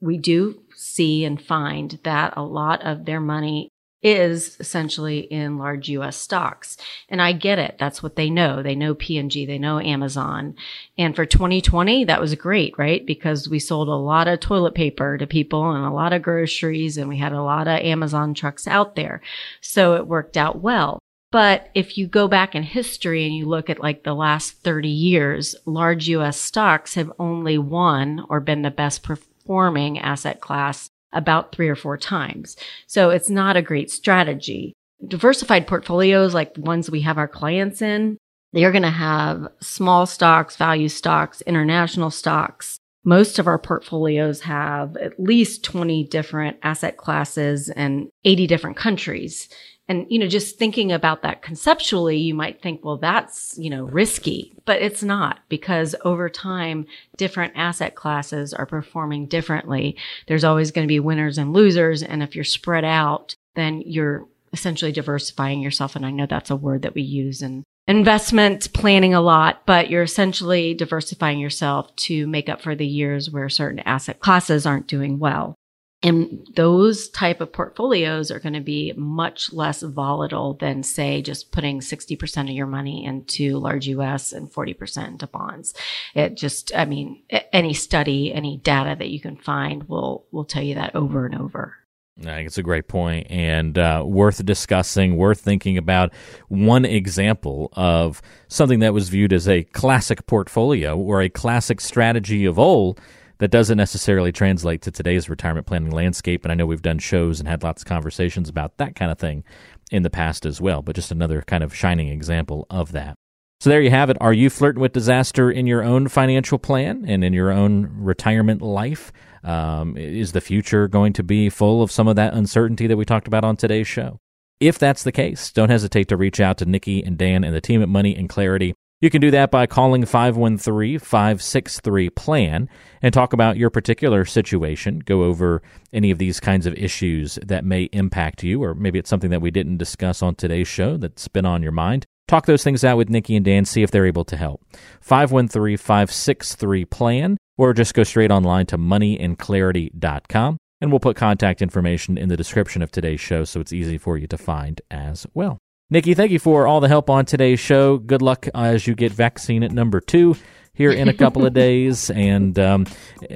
we 0.00 0.16
do 0.16 0.62
see 0.76 1.24
and 1.24 1.42
find 1.42 1.98
that 2.04 2.34
a 2.36 2.42
lot 2.42 2.82
of 2.86 3.04
their 3.04 3.20
money 3.20 3.67
is 4.02 4.56
essentially 4.60 5.20
in 5.20 5.58
large 5.58 5.88
US 5.88 6.16
stocks. 6.16 6.76
And 7.08 7.20
I 7.20 7.32
get 7.32 7.58
it. 7.58 7.76
That's 7.78 8.02
what 8.02 8.16
they 8.16 8.30
know. 8.30 8.62
They 8.62 8.74
know 8.74 8.94
P&G, 8.94 9.46
they 9.46 9.58
know 9.58 9.80
Amazon. 9.80 10.54
And 10.96 11.16
for 11.16 11.26
2020, 11.26 12.04
that 12.04 12.20
was 12.20 12.34
great, 12.36 12.78
right? 12.78 13.04
Because 13.04 13.48
we 13.48 13.58
sold 13.58 13.88
a 13.88 13.92
lot 13.92 14.28
of 14.28 14.40
toilet 14.40 14.74
paper 14.74 15.18
to 15.18 15.26
people 15.26 15.70
and 15.70 15.84
a 15.84 15.90
lot 15.90 16.12
of 16.12 16.22
groceries 16.22 16.96
and 16.96 17.08
we 17.08 17.18
had 17.18 17.32
a 17.32 17.42
lot 17.42 17.66
of 17.66 17.80
Amazon 17.80 18.34
trucks 18.34 18.66
out 18.68 18.94
there. 18.94 19.20
So 19.60 19.94
it 19.94 20.06
worked 20.06 20.36
out 20.36 20.60
well. 20.60 20.98
But 21.30 21.68
if 21.74 21.98
you 21.98 22.06
go 22.06 22.26
back 22.26 22.54
in 22.54 22.62
history 22.62 23.26
and 23.26 23.36
you 23.36 23.46
look 23.46 23.68
at 23.68 23.80
like 23.80 24.02
the 24.02 24.14
last 24.14 24.62
30 24.62 24.88
years, 24.88 25.54
large 25.66 26.08
US 26.08 26.38
stocks 26.38 26.94
have 26.94 27.12
only 27.18 27.58
won 27.58 28.24
or 28.30 28.40
been 28.40 28.62
the 28.62 28.70
best 28.70 29.02
performing 29.02 29.98
asset 29.98 30.40
class 30.40 30.88
about 31.12 31.52
three 31.52 31.68
or 31.68 31.76
four 31.76 31.96
times. 31.96 32.56
So 32.86 33.10
it's 33.10 33.30
not 33.30 33.56
a 33.56 33.62
great 33.62 33.90
strategy. 33.90 34.74
Diversified 35.06 35.66
portfolios 35.66 36.34
like 36.34 36.54
the 36.54 36.60
ones 36.60 36.90
we 36.90 37.02
have 37.02 37.18
our 37.18 37.28
clients 37.28 37.82
in, 37.82 38.18
they 38.52 38.64
are 38.64 38.72
going 38.72 38.82
to 38.82 38.90
have 38.90 39.48
small 39.60 40.06
stocks, 40.06 40.56
value 40.56 40.88
stocks, 40.88 41.40
international 41.42 42.10
stocks. 42.10 42.78
Most 43.04 43.38
of 43.38 43.46
our 43.46 43.58
portfolios 43.58 44.42
have 44.42 44.96
at 44.96 45.18
least 45.18 45.64
20 45.64 46.04
different 46.04 46.58
asset 46.62 46.96
classes 46.96 47.68
and 47.70 48.08
80 48.24 48.46
different 48.46 48.76
countries. 48.76 49.48
And, 49.90 50.06
you 50.10 50.18
know, 50.18 50.26
just 50.26 50.58
thinking 50.58 50.92
about 50.92 51.22
that 51.22 51.40
conceptually, 51.40 52.18
you 52.18 52.34
might 52.34 52.60
think, 52.60 52.84
well, 52.84 52.98
that's, 52.98 53.56
you 53.56 53.70
know, 53.70 53.84
risky, 53.84 54.52
but 54.66 54.82
it's 54.82 55.02
not 55.02 55.38
because 55.48 55.94
over 56.04 56.28
time, 56.28 56.84
different 57.16 57.54
asset 57.56 57.94
classes 57.94 58.52
are 58.52 58.66
performing 58.66 59.26
differently. 59.26 59.96
There's 60.26 60.44
always 60.44 60.72
going 60.72 60.86
to 60.86 60.92
be 60.92 61.00
winners 61.00 61.38
and 61.38 61.54
losers. 61.54 62.02
And 62.02 62.22
if 62.22 62.34
you're 62.34 62.44
spread 62.44 62.84
out, 62.84 63.34
then 63.54 63.82
you're 63.86 64.26
essentially 64.52 64.92
diversifying 64.92 65.62
yourself. 65.62 65.96
And 65.96 66.04
I 66.04 66.10
know 66.10 66.26
that's 66.26 66.50
a 66.50 66.56
word 66.56 66.82
that 66.82 66.94
we 66.94 67.02
use 67.02 67.40
in 67.40 67.64
investment 67.88 68.72
planning 68.74 69.14
a 69.14 69.20
lot, 69.20 69.62
but 69.66 69.90
you're 69.90 70.02
essentially 70.02 70.74
diversifying 70.74 71.40
yourself 71.40 71.94
to 71.96 72.26
make 72.26 72.48
up 72.48 72.60
for 72.60 72.76
the 72.76 72.86
years 72.86 73.30
where 73.30 73.48
certain 73.48 73.80
asset 73.80 74.20
classes 74.20 74.66
aren't 74.66 74.86
doing 74.86 75.18
well. 75.18 75.54
And 76.00 76.46
those 76.54 77.08
type 77.08 77.40
of 77.40 77.52
portfolios 77.52 78.30
are 78.30 78.38
going 78.38 78.52
to 78.52 78.60
be 78.60 78.92
much 78.96 79.52
less 79.52 79.82
volatile 79.82 80.54
than 80.54 80.84
say 80.84 81.22
just 81.22 81.50
putting 81.50 81.80
60% 81.80 82.42
of 82.42 82.50
your 82.50 82.68
money 82.68 83.04
into 83.04 83.58
large 83.58 83.88
US 83.88 84.32
and 84.32 84.48
40% 84.52 85.08
into 85.08 85.26
bonds. 85.26 85.74
It 86.14 86.36
just, 86.36 86.70
I 86.76 86.84
mean, 86.84 87.24
any 87.52 87.74
study, 87.74 88.32
any 88.32 88.58
data 88.58 88.94
that 88.96 89.08
you 89.08 89.18
can 89.18 89.36
find 89.36 89.88
will, 89.88 90.26
will 90.30 90.44
tell 90.44 90.62
you 90.62 90.76
that 90.76 90.94
over 90.94 91.26
and 91.26 91.34
over. 91.34 91.74
I 92.20 92.34
think 92.34 92.46
it's 92.46 92.58
a 92.58 92.62
great 92.62 92.88
point 92.88 93.26
and 93.30 93.78
uh, 93.78 94.02
worth 94.04 94.44
discussing, 94.44 95.16
worth 95.16 95.40
thinking 95.40 95.78
about. 95.78 96.12
One 96.48 96.84
example 96.84 97.70
of 97.74 98.20
something 98.48 98.80
that 98.80 98.92
was 98.92 99.08
viewed 99.08 99.32
as 99.32 99.48
a 99.48 99.64
classic 99.64 100.26
portfolio 100.26 100.96
or 100.96 101.22
a 101.22 101.28
classic 101.28 101.80
strategy 101.80 102.44
of 102.44 102.58
old 102.58 103.00
that 103.38 103.52
doesn't 103.52 103.76
necessarily 103.78 104.32
translate 104.32 104.82
to 104.82 104.90
today's 104.90 105.28
retirement 105.28 105.66
planning 105.66 105.90
landscape. 105.90 106.44
And 106.44 106.50
I 106.50 106.54
know 106.54 106.66
we've 106.66 106.82
done 106.82 106.98
shows 106.98 107.38
and 107.38 107.48
had 107.48 107.62
lots 107.62 107.82
of 107.82 107.88
conversations 107.88 108.48
about 108.48 108.76
that 108.78 108.96
kind 108.96 109.12
of 109.12 109.18
thing 109.18 109.44
in 109.90 110.02
the 110.02 110.10
past 110.10 110.44
as 110.44 110.60
well, 110.60 110.82
but 110.82 110.96
just 110.96 111.12
another 111.12 111.42
kind 111.42 111.62
of 111.62 111.74
shining 111.74 112.08
example 112.08 112.66
of 112.68 112.92
that. 112.92 113.14
So 113.60 113.70
there 113.70 113.80
you 113.80 113.90
have 113.90 114.10
it. 114.10 114.16
Are 114.20 114.32
you 114.32 114.50
flirting 114.50 114.80
with 114.80 114.92
disaster 114.92 115.50
in 115.50 115.66
your 115.66 115.82
own 115.82 116.08
financial 116.08 116.58
plan 116.58 117.04
and 117.08 117.24
in 117.24 117.32
your 117.32 117.50
own 117.50 117.88
retirement 117.92 118.62
life? 118.62 119.12
Um, 119.44 119.96
is 119.96 120.32
the 120.32 120.40
future 120.40 120.88
going 120.88 121.12
to 121.14 121.22
be 121.22 121.48
full 121.48 121.82
of 121.82 121.90
some 121.90 122.08
of 122.08 122.16
that 122.16 122.34
uncertainty 122.34 122.86
that 122.86 122.96
we 122.96 123.04
talked 123.04 123.26
about 123.26 123.44
on 123.44 123.56
today's 123.56 123.88
show? 123.88 124.18
If 124.60 124.78
that's 124.78 125.04
the 125.04 125.12
case, 125.12 125.52
don't 125.52 125.70
hesitate 125.70 126.08
to 126.08 126.16
reach 126.16 126.40
out 126.40 126.58
to 126.58 126.64
Nikki 126.64 127.02
and 127.02 127.16
Dan 127.16 127.44
and 127.44 127.54
the 127.54 127.60
team 127.60 127.82
at 127.82 127.88
Money 127.88 128.16
and 128.16 128.28
Clarity 128.28 128.74
you 129.00 129.10
can 129.10 129.20
do 129.20 129.30
that 129.30 129.52
by 129.52 129.66
calling 129.66 130.04
513 130.04 130.98
563 130.98 132.10
PLAN 132.10 132.68
and 133.00 133.14
talk 133.14 133.32
about 133.32 133.56
your 133.56 133.70
particular 133.70 134.24
situation. 134.24 134.98
Go 134.98 135.22
over 135.22 135.62
any 135.92 136.10
of 136.10 136.18
these 136.18 136.40
kinds 136.40 136.66
of 136.66 136.74
issues 136.74 137.38
that 137.46 137.64
may 137.64 137.84
impact 137.92 138.42
you, 138.42 138.62
or 138.62 138.74
maybe 138.74 138.98
it's 138.98 139.08
something 139.08 139.30
that 139.30 139.40
we 139.40 139.52
didn't 139.52 139.76
discuss 139.76 140.20
on 140.20 140.34
today's 140.34 140.66
show 140.66 140.96
that's 140.96 141.28
been 141.28 141.46
on 141.46 141.62
your 141.62 141.70
mind. 141.70 142.06
Talk 142.26 142.46
those 142.46 142.64
things 142.64 142.82
out 142.82 142.96
with 142.96 143.08
Nikki 143.08 143.36
and 143.36 143.44
Dan, 143.44 143.64
see 143.64 143.84
if 143.84 143.92
they're 143.92 144.04
able 144.04 144.24
to 144.24 144.36
help. 144.36 144.64
513 145.00 145.76
563 145.76 146.84
PLAN, 146.86 147.36
or 147.58 147.74
just 147.74 147.92
go 147.92 148.04
straight 148.04 148.30
online 148.30 148.64
to 148.66 148.78
moneyandclarity.com. 148.78 150.56
And 150.80 150.92
we'll 150.92 151.00
put 151.00 151.16
contact 151.16 151.60
information 151.60 152.16
in 152.16 152.28
the 152.28 152.36
description 152.36 152.82
of 152.82 152.90
today's 152.90 153.20
show 153.20 153.44
so 153.44 153.60
it's 153.60 153.72
easy 153.72 153.98
for 153.98 154.16
you 154.16 154.26
to 154.28 154.38
find 154.38 154.80
as 154.90 155.26
well. 155.34 155.58
Nikki, 155.90 156.14
thank 156.14 156.30
you 156.30 156.38
for 156.38 156.66
all 156.66 156.80
the 156.80 156.88
help 156.88 157.10
on 157.10 157.24
today's 157.24 157.58
show. 157.58 157.98
Good 157.98 158.22
luck 158.22 158.46
as 158.54 158.86
you 158.86 158.94
get 158.94 159.10
vaccine 159.10 159.62
at 159.62 159.72
number 159.72 160.00
two 160.00 160.36
here 160.78 160.92
in 160.92 161.08
a 161.08 161.12
couple 161.24 161.44
of 161.44 161.52
days. 161.52 162.08
And 162.10 162.58
um, 162.58 162.86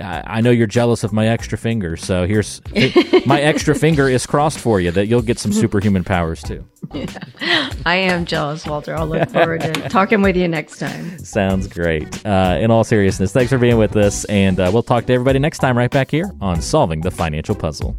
I, 0.00 0.22
I, 0.24 0.40
know 0.40 0.50
you're 0.50 0.68
jealous 0.68 1.05
of 1.05 1.12
my 1.12 1.26
extra 1.26 1.59
finger, 1.59 1.96
so 1.96 2.26
here's 2.26 2.62
my 3.26 3.40
extra 3.40 3.74
finger 3.74 4.09
is 4.09 4.24
crossed 4.24 4.61
for 4.61 4.81
you 4.81 4.92
that 4.92 5.09
you'll 5.09 5.22
get 5.22 5.38
some 5.38 5.52
superhuman 5.52 6.05
powers 6.05 6.42
too. 6.42 6.64
Yeah. 6.94 7.07
I 7.85 7.96
am 7.96 8.24
jealous, 8.24 8.64
Walter. 8.64 8.96
I'll 8.96 9.07
look 9.07 9.28
forward 9.31 9.61
to 9.62 9.72
talking 9.88 10.22
with 10.22 10.37
you 10.37 10.48
next 10.48 10.78
time. 10.78 11.18
Sounds 11.18 11.66
great. 11.66 12.24
Uh, 12.24 12.59
in 12.61 12.70
all 12.70 12.85
seriousness, 12.85 13.33
thanks 13.33 13.50
for 13.50 13.59
being 13.59 13.76
with 13.76 13.96
us, 13.96 14.24
and 14.26 14.59
uh, 14.61 14.70
we'll 14.72 14.83
talk 14.83 15.07
to 15.07 15.12
everybody 15.12 15.38
next 15.38 15.59
time 15.59 15.76
right 15.76 15.90
back 15.90 16.11
here 16.11 16.31
on 16.40 16.62
Solving 16.62 17.00
the 17.00 17.11
Financial 17.11 17.55
Puzzle. 17.55 17.98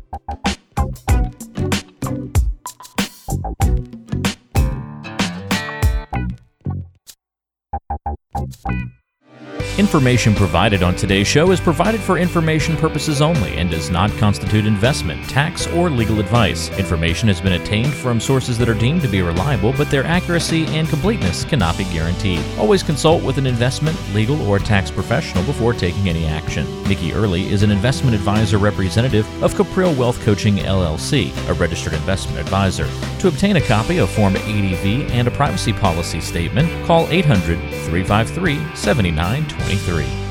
Information 9.79 10.35
provided 10.35 10.83
on 10.83 10.95
today's 10.95 11.25
show 11.25 11.49
is 11.49 11.59
provided 11.59 11.99
for 11.99 12.19
information 12.19 12.77
purposes 12.77 13.23
only 13.23 13.57
and 13.57 13.71
does 13.71 13.89
not 13.89 14.11
constitute 14.17 14.67
investment, 14.67 15.27
tax, 15.27 15.65
or 15.65 15.89
legal 15.89 16.19
advice. 16.19 16.69
Information 16.77 17.27
has 17.27 17.41
been 17.41 17.59
obtained 17.59 17.91
from 17.91 18.19
sources 18.19 18.59
that 18.59 18.69
are 18.69 18.75
deemed 18.75 19.01
to 19.01 19.07
be 19.07 19.23
reliable, 19.23 19.73
but 19.73 19.89
their 19.89 20.03
accuracy 20.03 20.67
and 20.67 20.87
completeness 20.87 21.43
cannot 21.43 21.75
be 21.75 21.85
guaranteed. 21.85 22.39
Always 22.59 22.83
consult 22.83 23.23
with 23.23 23.39
an 23.39 23.47
investment, 23.47 23.97
legal, 24.13 24.39
or 24.47 24.59
tax 24.59 24.91
professional 24.91 25.43
before 25.43 25.73
taking 25.73 26.07
any 26.07 26.27
action. 26.27 26.67
Nikki 26.83 27.11
Early 27.11 27.51
is 27.51 27.63
an 27.63 27.71
investment 27.71 28.15
advisor 28.15 28.59
representative 28.59 29.25
of 29.41 29.55
Capriel 29.55 29.95
Wealth 29.95 30.21
Coaching 30.21 30.57
LLC, 30.57 31.31
a 31.49 31.53
registered 31.55 31.93
investment 31.93 32.37
advisor. 32.37 32.87
To 33.21 33.27
obtain 33.27 33.55
a 33.55 33.61
copy 33.61 33.97
of 33.97 34.11
Form 34.11 34.35
ADV 34.35 35.09
and 35.13 35.27
a 35.27 35.31
privacy 35.31 35.73
policy 35.73 36.21
statement, 36.21 36.69
call 36.85 37.07
800 37.09 37.57
353 37.87 38.75
7920. 38.75 39.62
23. 39.65 40.22